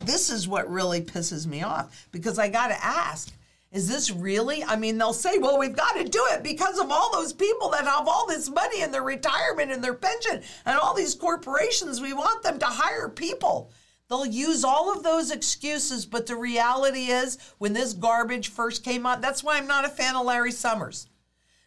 This 0.00 0.28
is 0.28 0.46
what 0.46 0.70
really 0.70 1.00
pisses 1.00 1.46
me 1.46 1.62
off 1.62 2.08
because 2.12 2.38
I 2.38 2.48
got 2.48 2.68
to 2.68 2.84
ask 2.84 3.32
is 3.72 3.88
this 3.88 4.12
really? 4.12 4.62
I 4.62 4.76
mean, 4.76 4.98
they'll 4.98 5.12
say, 5.12 5.36
well, 5.38 5.58
we've 5.58 5.74
got 5.74 5.96
to 5.96 6.04
do 6.04 6.24
it 6.30 6.44
because 6.44 6.78
of 6.78 6.92
all 6.92 7.10
those 7.10 7.32
people 7.32 7.70
that 7.70 7.84
have 7.84 8.06
all 8.06 8.24
this 8.24 8.48
money 8.48 8.82
in 8.82 8.92
their 8.92 9.02
retirement 9.02 9.72
and 9.72 9.82
their 9.82 9.94
pension 9.94 10.42
and 10.64 10.78
all 10.78 10.94
these 10.94 11.16
corporations. 11.16 12.00
We 12.00 12.12
want 12.12 12.44
them 12.44 12.60
to 12.60 12.66
hire 12.66 13.08
people. 13.08 13.72
They'll 14.08 14.26
use 14.26 14.62
all 14.62 14.92
of 14.92 15.02
those 15.02 15.32
excuses, 15.32 16.06
but 16.06 16.26
the 16.26 16.36
reality 16.36 17.06
is, 17.06 17.36
when 17.58 17.72
this 17.72 17.94
garbage 17.94 18.48
first 18.48 18.84
came 18.84 19.06
out, 19.06 19.20
that's 19.20 19.42
why 19.42 19.56
I'm 19.56 19.66
not 19.66 19.84
a 19.84 19.88
fan 19.88 20.14
of 20.14 20.24
Larry 20.24 20.52
Summers. 20.52 21.08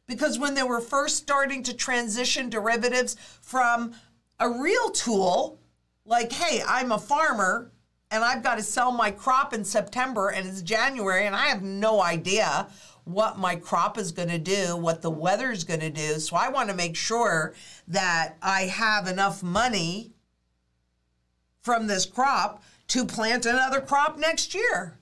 Because 0.07 0.39
when 0.39 0.53
they 0.53 0.63
were 0.63 0.79
first 0.79 1.17
starting 1.17 1.63
to 1.63 1.75
transition 1.75 2.49
derivatives 2.49 3.15
from 3.41 3.93
a 4.39 4.49
real 4.49 4.89
tool, 4.89 5.59
like, 6.05 6.31
hey, 6.31 6.63
I'm 6.65 6.91
a 6.91 6.97
farmer 6.97 7.71
and 8.09 8.23
I've 8.23 8.43
got 8.43 8.55
to 8.55 8.63
sell 8.63 8.91
my 8.91 9.11
crop 9.11 9.53
in 9.53 9.65
September 9.65 10.29
and 10.29 10.47
it's 10.47 10.61
January 10.61 11.25
and 11.25 11.35
I 11.35 11.47
have 11.47 11.61
no 11.61 12.01
idea 12.01 12.67
what 13.03 13.37
my 13.37 13.55
crop 13.55 13.97
is 13.97 14.11
going 14.11 14.29
to 14.29 14.37
do, 14.37 14.75
what 14.75 15.01
the 15.01 15.11
weather 15.11 15.51
is 15.51 15.63
going 15.63 15.79
to 15.81 15.89
do. 15.89 16.19
So 16.19 16.35
I 16.35 16.49
want 16.49 16.69
to 16.69 16.75
make 16.75 16.95
sure 16.95 17.53
that 17.87 18.37
I 18.41 18.63
have 18.63 19.07
enough 19.07 19.43
money 19.43 20.13
from 21.61 21.87
this 21.87 22.05
crop 22.05 22.63
to 22.89 23.05
plant 23.05 23.45
another 23.45 23.81
crop 23.81 24.17
next 24.17 24.53
year. 24.53 24.99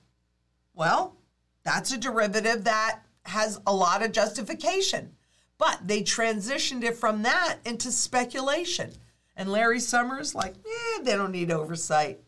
Well, 0.73 1.15
that's 1.63 1.91
a 1.91 1.97
derivative 1.97 2.63
that 2.63 3.01
has 3.25 3.59
a 3.65 3.73
lot 3.73 4.03
of 4.03 4.11
justification. 4.11 5.15
But 5.57 5.87
they 5.87 6.01
transitioned 6.01 6.83
it 6.83 6.97
from 6.97 7.23
that 7.23 7.59
into 7.65 7.91
speculation. 7.91 8.91
And 9.35 9.51
Larry 9.51 9.79
Summers, 9.79 10.35
like, 10.35 10.55
eh, 10.55 11.03
they 11.03 11.13
don't 11.13 11.31
need 11.31 11.51
oversight. 11.51 12.19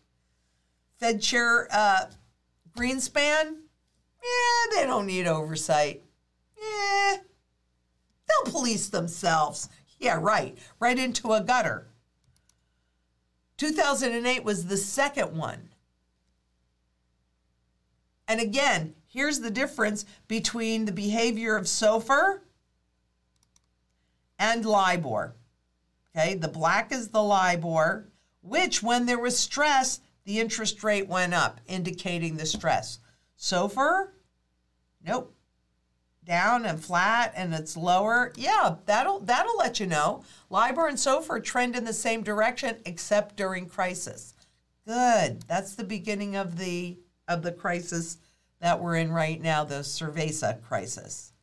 Fed 0.99 1.21
Chair 1.21 1.67
uh, 1.71 2.05
Greenspan, 2.77 3.57
yeah, 4.23 4.75
they 4.75 4.85
don't 4.85 5.05
need 5.05 5.27
oversight. 5.27 6.03
Yeah, 6.59 7.17
they'll 8.27 8.51
police 8.51 8.89
themselves. 8.89 9.69
Yeah, 9.99 10.17
right, 10.19 10.57
right 10.79 10.97
into 10.97 11.33
a 11.33 11.41
gutter. 11.41 11.87
2008 13.57 14.43
was 14.43 14.65
the 14.65 14.77
second 14.77 15.35
one. 15.35 15.69
And 18.27 18.39
again, 18.39 18.93
here's 19.17 19.39
the 19.39 19.49
difference 19.49 20.05
between 20.27 20.85
the 20.85 20.91
behavior 20.91 21.55
of 21.55 21.65
SOFR 21.65 22.41
and 24.37 24.63
LIBOR. 24.63 25.33
Okay, 26.15 26.35
the 26.35 26.47
black 26.47 26.91
is 26.91 27.07
the 27.07 27.23
LIBOR, 27.23 28.09
which, 28.41 28.83
when 28.83 29.07
there 29.07 29.17
was 29.17 29.37
stress, 29.37 30.01
the 30.25 30.39
interest 30.39 30.83
rate 30.83 31.07
went 31.07 31.33
up, 31.33 31.59
indicating 31.65 32.37
the 32.37 32.45
stress. 32.45 32.99
SOFR, 33.39 34.09
nope, 35.03 35.33
down 36.23 36.67
and 36.67 36.79
flat, 36.79 37.33
and 37.35 37.55
it's 37.55 37.75
lower. 37.75 38.31
Yeah, 38.35 38.75
that'll 38.85 39.21
that'll 39.21 39.57
let 39.57 39.79
you 39.79 39.87
know. 39.87 40.23
LIBOR 40.51 40.89
and 40.89 40.97
SOFR 40.97 41.43
trend 41.43 41.75
in 41.75 41.85
the 41.85 41.93
same 41.93 42.21
direction, 42.21 42.77
except 42.85 43.35
during 43.35 43.65
crisis. 43.65 44.35
Good. 44.85 45.41
That's 45.47 45.73
the 45.73 45.83
beginning 45.83 46.35
of 46.35 46.59
the 46.59 46.99
of 47.27 47.41
the 47.41 47.51
crisis 47.51 48.17
that 48.59 48.81
we're 48.81 48.95
in 48.95 49.11
right 49.11 49.41
now, 49.41 49.63
the 49.63 49.81
Cerveza 49.81 50.61
crisis. 50.61 51.33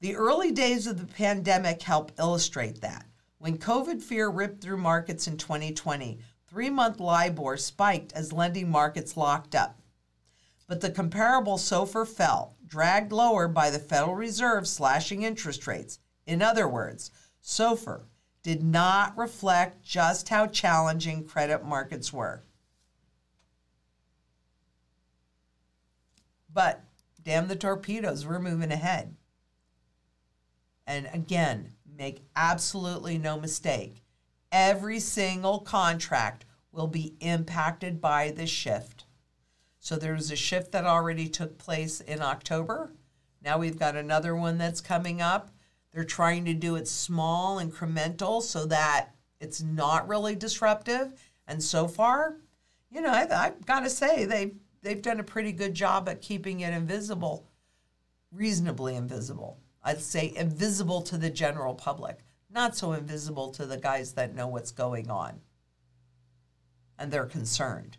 The 0.00 0.16
early 0.16 0.52
days 0.52 0.86
of 0.86 0.98
the 0.98 1.12
pandemic 1.12 1.82
help 1.82 2.12
illustrate 2.18 2.80
that. 2.80 3.06
When 3.38 3.58
COVID 3.58 4.02
fear 4.02 4.28
ripped 4.28 4.62
through 4.62 4.78
markets 4.78 5.26
in 5.26 5.36
2020, 5.36 6.20
Three 6.48 6.70
month 6.70 6.98
LIBOR 6.98 7.58
spiked 7.58 8.14
as 8.14 8.32
lending 8.32 8.70
markets 8.70 9.18
locked 9.18 9.54
up. 9.54 9.82
But 10.66 10.80
the 10.80 10.90
comparable 10.90 11.58
SOFR 11.58 12.08
fell, 12.08 12.56
dragged 12.66 13.12
lower 13.12 13.48
by 13.48 13.68
the 13.68 13.78
Federal 13.78 14.14
Reserve 14.14 14.66
slashing 14.66 15.24
interest 15.24 15.66
rates. 15.66 15.98
In 16.26 16.40
other 16.40 16.66
words, 16.66 17.10
SOFR 17.44 18.04
did 18.42 18.62
not 18.62 19.16
reflect 19.18 19.82
just 19.82 20.30
how 20.30 20.46
challenging 20.46 21.26
credit 21.26 21.66
markets 21.66 22.14
were. 22.14 22.44
But 26.58 26.82
damn 27.22 27.46
the 27.46 27.54
torpedoes, 27.54 28.26
we're 28.26 28.40
moving 28.40 28.72
ahead. 28.72 29.14
And 30.88 31.08
again, 31.12 31.68
make 31.96 32.24
absolutely 32.34 33.16
no 33.16 33.38
mistake 33.38 34.02
every 34.50 34.98
single 34.98 35.60
contract 35.60 36.44
will 36.72 36.88
be 36.88 37.14
impacted 37.20 38.00
by 38.00 38.32
this 38.32 38.50
shift. 38.50 39.04
So 39.78 39.94
there 39.94 40.14
was 40.14 40.32
a 40.32 40.36
shift 40.36 40.72
that 40.72 40.84
already 40.84 41.28
took 41.28 41.58
place 41.58 42.00
in 42.00 42.20
October. 42.20 42.90
Now 43.40 43.58
we've 43.58 43.78
got 43.78 43.94
another 43.94 44.34
one 44.34 44.58
that's 44.58 44.80
coming 44.80 45.22
up. 45.22 45.52
They're 45.92 46.02
trying 46.02 46.44
to 46.46 46.54
do 46.54 46.74
it 46.74 46.88
small, 46.88 47.58
incremental, 47.58 48.42
so 48.42 48.66
that 48.66 49.10
it's 49.38 49.62
not 49.62 50.08
really 50.08 50.34
disruptive. 50.34 51.12
And 51.46 51.62
so 51.62 51.86
far, 51.86 52.38
you 52.90 53.00
know, 53.00 53.12
I've, 53.12 53.30
I've 53.30 53.64
got 53.64 53.84
to 53.84 53.90
say 53.90 54.24
they 54.24 54.54
they've 54.82 55.02
done 55.02 55.20
a 55.20 55.24
pretty 55.24 55.52
good 55.52 55.74
job 55.74 56.08
at 56.08 56.22
keeping 56.22 56.60
it 56.60 56.72
invisible, 56.72 57.48
reasonably 58.32 58.96
invisible. 58.96 59.58
I'd 59.82 60.00
say 60.00 60.32
invisible 60.34 61.02
to 61.02 61.16
the 61.16 61.30
general 61.30 61.74
public 61.74 62.18
not 62.50 62.76
so 62.76 62.92
invisible 62.92 63.50
to 63.50 63.66
the 63.66 63.76
guys 63.76 64.12
that 64.14 64.34
know 64.34 64.48
what's 64.48 64.70
going 64.70 65.10
on 65.10 65.40
and 66.98 67.10
they're 67.10 67.26
concerned. 67.26 67.98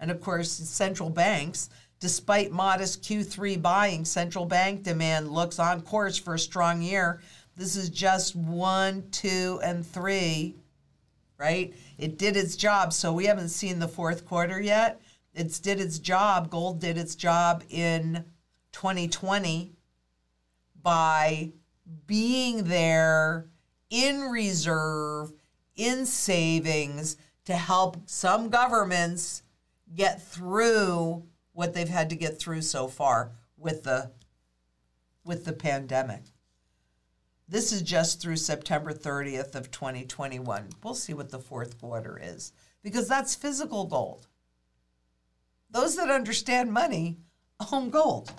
And 0.00 0.10
of 0.10 0.20
course, 0.20 0.50
central 0.50 1.10
banks, 1.10 1.70
despite 2.00 2.50
modest 2.50 3.02
Q3 3.02 3.60
buying, 3.60 4.04
central 4.04 4.46
bank 4.46 4.82
demand 4.82 5.30
looks 5.30 5.58
on 5.58 5.82
course 5.82 6.18
for 6.18 6.34
a 6.34 6.38
strong 6.38 6.82
year. 6.82 7.20
This 7.56 7.76
is 7.76 7.90
just 7.90 8.34
one, 8.34 9.04
two, 9.12 9.60
and 9.62 9.86
three, 9.86 10.56
right? 11.38 11.72
It 11.98 12.18
did 12.18 12.36
its 12.36 12.56
job. 12.56 12.92
So 12.92 13.12
we 13.12 13.26
haven't 13.26 13.50
seen 13.50 13.78
the 13.78 13.86
fourth 13.86 14.26
quarter 14.26 14.60
yet. 14.60 15.00
It's 15.34 15.60
did 15.60 15.80
its 15.80 15.98
job. 15.98 16.50
Gold 16.50 16.80
did 16.80 16.98
its 16.98 17.14
job 17.14 17.64
in 17.70 18.24
2020 18.72 19.72
by 20.82 21.52
being 22.06 22.64
there 22.64 23.48
in 23.90 24.22
reserve, 24.22 25.32
in 25.76 26.06
savings 26.06 27.16
to 27.44 27.54
help 27.54 27.96
some 28.06 28.48
governments 28.48 29.42
get 29.94 30.22
through 30.22 31.24
what 31.52 31.74
they've 31.74 31.88
had 31.88 32.10
to 32.10 32.16
get 32.16 32.38
through 32.38 32.62
so 32.62 32.88
far 32.88 33.32
with 33.56 33.84
the 33.84 34.10
with 35.24 35.44
the 35.44 35.52
pandemic. 35.52 36.22
This 37.48 37.70
is 37.70 37.82
just 37.82 38.20
through 38.20 38.36
September 38.36 38.92
30th 38.92 39.54
of 39.54 39.70
2021. 39.70 40.70
We'll 40.82 40.94
see 40.94 41.14
what 41.14 41.30
the 41.30 41.38
fourth 41.38 41.78
quarter 41.78 42.18
is 42.20 42.52
because 42.82 43.08
that's 43.08 43.34
physical 43.34 43.84
gold. 43.84 44.26
Those 45.72 45.96
that 45.96 46.10
understand 46.10 46.72
money 46.72 47.18
own 47.72 47.90
gold. 47.90 48.30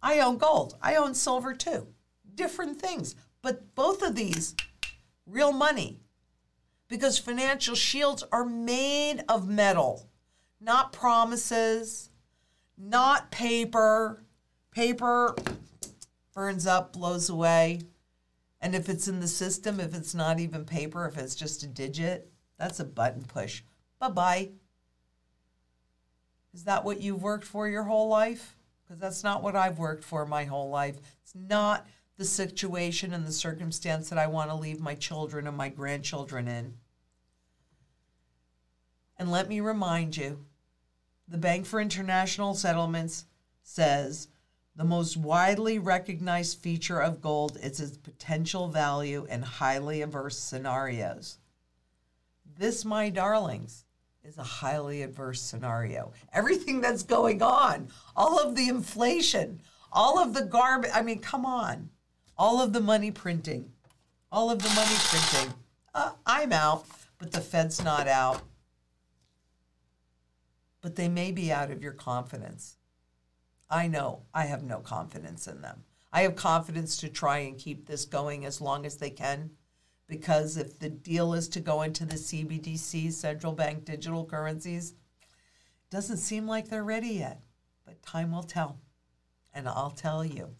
I 0.00 0.20
own 0.20 0.38
gold. 0.38 0.76
I 0.80 0.94
own 0.94 1.14
silver 1.14 1.54
too 1.54 1.88
different 2.34 2.80
things. 2.80 3.14
But 3.40 3.74
both 3.74 4.02
of 4.02 4.14
these, 4.14 4.54
real 5.26 5.52
money. 5.52 6.00
Because 6.88 7.18
financial 7.18 7.74
shields 7.74 8.22
are 8.32 8.44
made 8.44 9.22
of 9.28 9.48
metal, 9.48 10.08
not 10.60 10.92
promises, 10.92 12.10
not 12.76 13.30
paper. 13.30 14.24
Paper 14.70 15.34
burns 16.34 16.66
up, 16.66 16.92
blows 16.92 17.28
away. 17.28 17.80
And 18.60 18.74
if 18.74 18.88
it's 18.88 19.08
in 19.08 19.20
the 19.20 19.28
system, 19.28 19.80
if 19.80 19.94
it's 19.94 20.14
not 20.14 20.38
even 20.38 20.64
paper, 20.64 21.06
if 21.06 21.18
it's 21.18 21.34
just 21.34 21.62
a 21.62 21.66
digit, 21.66 22.30
that's 22.58 22.78
a 22.78 22.84
button 22.84 23.22
push. 23.22 23.62
Bye 23.98 24.10
bye. 24.10 24.50
Is 26.54 26.64
that 26.64 26.84
what 26.84 27.00
you've 27.00 27.22
worked 27.22 27.44
for 27.44 27.68
your 27.68 27.84
whole 27.84 28.08
life? 28.08 28.56
Because 28.82 29.00
that's 29.00 29.24
not 29.24 29.42
what 29.42 29.56
I've 29.56 29.78
worked 29.78 30.04
for 30.04 30.26
my 30.26 30.44
whole 30.44 30.68
life. 30.68 30.96
It's 31.22 31.34
not 31.34 31.86
the 32.16 32.24
situation 32.24 33.14
and 33.14 33.26
the 33.26 33.32
circumstance 33.32 34.10
that 34.10 34.18
I 34.18 34.26
want 34.26 34.50
to 34.50 34.56
leave 34.56 34.80
my 34.80 34.94
children 34.94 35.46
and 35.46 35.56
my 35.56 35.68
grandchildren 35.68 36.46
in. 36.46 36.74
And 39.18 39.30
let 39.30 39.48
me 39.48 39.60
remind 39.60 40.16
you 40.16 40.44
the 41.26 41.38
Bank 41.38 41.64
for 41.64 41.80
International 41.80 42.54
Settlements 42.54 43.24
says 43.62 44.28
the 44.74 44.84
most 44.84 45.16
widely 45.16 45.78
recognized 45.78 46.58
feature 46.58 47.00
of 47.00 47.22
gold 47.22 47.58
is 47.62 47.80
its 47.80 47.96
potential 47.96 48.68
value 48.68 49.26
in 49.30 49.42
highly 49.42 50.02
adverse 50.02 50.38
scenarios. 50.38 51.38
This, 52.58 52.84
my 52.84 53.10
darlings, 53.10 53.84
is 54.24 54.38
a 54.38 54.42
highly 54.42 55.02
adverse 55.02 55.42
scenario. 55.42 56.12
Everything 56.32 56.80
that's 56.80 57.02
going 57.02 57.42
on, 57.42 57.88
all 58.14 58.38
of 58.38 58.54
the 58.54 58.68
inflation, 58.68 59.60
all 59.92 60.18
of 60.18 60.32
the 60.32 60.44
garbage, 60.44 60.90
I 60.94 61.02
mean, 61.02 61.18
come 61.18 61.44
on. 61.44 61.90
All 62.38 62.62
of 62.62 62.72
the 62.72 62.80
money 62.80 63.10
printing, 63.10 63.70
all 64.30 64.50
of 64.50 64.62
the 64.62 64.68
money 64.70 64.96
printing. 64.96 65.54
Uh, 65.94 66.12
I'm 66.24 66.52
out, 66.52 66.86
but 67.18 67.32
the 67.32 67.40
Fed's 67.40 67.84
not 67.84 68.08
out. 68.08 68.40
But 70.80 70.96
they 70.96 71.08
may 71.08 71.30
be 71.30 71.52
out 71.52 71.70
of 71.70 71.82
your 71.82 71.92
confidence. 71.92 72.76
I 73.68 73.86
know 73.86 74.22
I 74.32 74.46
have 74.46 74.62
no 74.62 74.78
confidence 74.78 75.46
in 75.46 75.60
them. 75.60 75.84
I 76.12 76.22
have 76.22 76.36
confidence 76.36 76.96
to 76.98 77.08
try 77.08 77.38
and 77.38 77.58
keep 77.58 77.86
this 77.86 78.04
going 78.04 78.44
as 78.44 78.60
long 78.60 78.86
as 78.86 78.96
they 78.96 79.10
can 79.10 79.50
because 80.12 80.58
if 80.58 80.78
the 80.78 80.90
deal 80.90 81.32
is 81.32 81.48
to 81.48 81.58
go 81.58 81.80
into 81.80 82.04
the 82.04 82.16
CBDC, 82.16 83.10
central 83.12 83.54
bank 83.54 83.86
digital 83.86 84.26
currencies, 84.26 84.92
doesn't 85.90 86.18
seem 86.18 86.46
like 86.46 86.68
they're 86.68 86.84
ready 86.84 87.14
yet. 87.14 87.40
But 87.86 88.02
time 88.02 88.30
will 88.30 88.42
tell. 88.42 88.78
And 89.54 89.66
I'll 89.66 89.90
tell 89.90 90.22
you. 90.22 90.50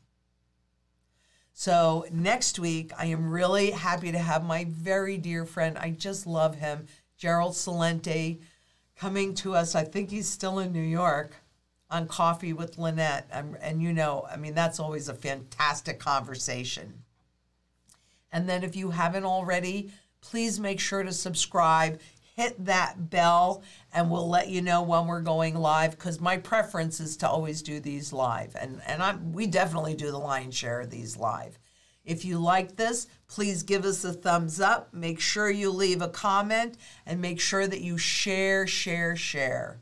So 1.52 2.06
next 2.10 2.58
week, 2.58 2.92
I 2.96 3.06
am 3.06 3.28
really 3.30 3.72
happy 3.72 4.10
to 4.10 4.18
have 4.18 4.42
my 4.42 4.64
very 4.70 5.18
dear 5.18 5.44
friend. 5.44 5.76
I 5.76 5.90
just 5.90 6.26
love 6.26 6.54
him, 6.54 6.86
Gerald 7.18 7.52
Celente, 7.52 8.40
coming 8.96 9.34
to 9.34 9.54
us. 9.54 9.74
I 9.74 9.84
think 9.84 10.08
he's 10.08 10.30
still 10.30 10.60
in 10.60 10.72
New 10.72 10.80
York 10.80 11.36
on 11.90 12.08
Coffee 12.08 12.54
with 12.54 12.78
Lynette. 12.78 13.28
And 13.30 13.82
you 13.82 13.92
know, 13.92 14.26
I 14.32 14.38
mean, 14.38 14.54
that's 14.54 14.80
always 14.80 15.10
a 15.10 15.14
fantastic 15.14 15.98
conversation. 15.98 17.01
And 18.32 18.48
then 18.48 18.64
if 18.64 18.74
you 18.74 18.90
haven't 18.90 19.24
already, 19.24 19.90
please 20.20 20.58
make 20.58 20.80
sure 20.80 21.02
to 21.02 21.12
subscribe, 21.12 22.00
hit 22.34 22.64
that 22.64 23.10
bell, 23.10 23.62
and 23.92 24.10
we'll 24.10 24.28
let 24.28 24.48
you 24.48 24.62
know 24.62 24.82
when 24.82 25.06
we're 25.06 25.20
going 25.20 25.54
live 25.54 25.92
because 25.92 26.20
my 26.20 26.38
preference 26.38 26.98
is 26.98 27.16
to 27.18 27.28
always 27.28 27.62
do 27.62 27.78
these 27.78 28.12
live. 28.12 28.56
And, 28.58 28.80
and 28.86 29.02
I'm, 29.02 29.32
we 29.32 29.46
definitely 29.46 29.94
do 29.94 30.10
the 30.10 30.18
lion's 30.18 30.54
share 30.54 30.80
of 30.80 30.90
these 30.90 31.16
live. 31.16 31.58
If 32.04 32.24
you 32.24 32.38
like 32.38 32.76
this, 32.76 33.06
please 33.28 33.62
give 33.62 33.84
us 33.84 34.04
a 34.04 34.12
thumbs 34.12 34.60
up. 34.60 34.92
Make 34.92 35.20
sure 35.20 35.50
you 35.50 35.70
leave 35.70 36.02
a 36.02 36.08
comment 36.08 36.76
and 37.06 37.20
make 37.20 37.40
sure 37.40 37.66
that 37.66 37.80
you 37.80 37.96
share, 37.96 38.66
share, 38.66 39.14
share. 39.14 39.80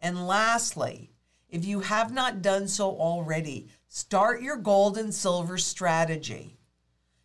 And 0.00 0.26
lastly, 0.28 1.10
if 1.48 1.64
you 1.64 1.80
have 1.80 2.12
not 2.12 2.42
done 2.42 2.68
so 2.68 2.90
already, 2.90 3.68
start 3.88 4.42
your 4.42 4.56
gold 4.56 4.96
and 4.96 5.12
silver 5.12 5.58
strategy. 5.58 6.56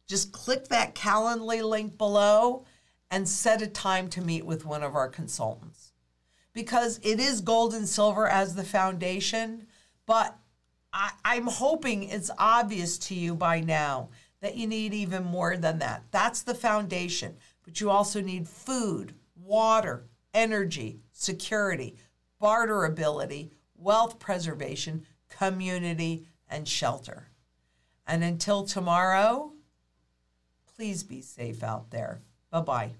Just 0.07 0.31
click 0.31 0.67
that 0.67 0.95
Calendly 0.95 1.63
link 1.67 1.97
below 1.97 2.65
and 3.09 3.27
set 3.27 3.61
a 3.61 3.67
time 3.67 4.07
to 4.09 4.21
meet 4.21 4.45
with 4.45 4.65
one 4.65 4.83
of 4.83 4.95
our 4.95 5.07
consultants. 5.07 5.91
Because 6.53 6.99
it 7.03 7.19
is 7.19 7.41
gold 7.41 7.73
and 7.73 7.87
silver 7.87 8.27
as 8.27 8.55
the 8.55 8.63
foundation, 8.63 9.67
but 10.05 10.37
I, 10.93 11.11
I'm 11.25 11.47
hoping 11.47 12.03
it's 12.03 12.31
obvious 12.37 12.97
to 12.99 13.15
you 13.15 13.35
by 13.35 13.59
now 13.59 14.09
that 14.41 14.55
you 14.55 14.67
need 14.67 14.93
even 14.93 15.23
more 15.23 15.57
than 15.57 15.79
that. 15.79 16.03
That's 16.11 16.43
the 16.43 16.55
foundation, 16.55 17.35
but 17.63 17.81
you 17.81 17.89
also 17.89 18.21
need 18.21 18.47
food, 18.47 19.13
water, 19.35 20.05
energy, 20.33 20.99
security, 21.11 21.95
barterability, 22.41 23.51
wealth 23.75 24.19
preservation, 24.19 25.05
community, 25.29 26.27
and 26.47 26.67
shelter. 26.67 27.29
And 28.07 28.23
until 28.23 28.63
tomorrow, 28.63 29.51
please 30.75 31.03
be 31.03 31.21
safe 31.21 31.63
out 31.63 31.91
there. 31.91 32.21
Bye 32.51 32.61
bye. 32.61 32.91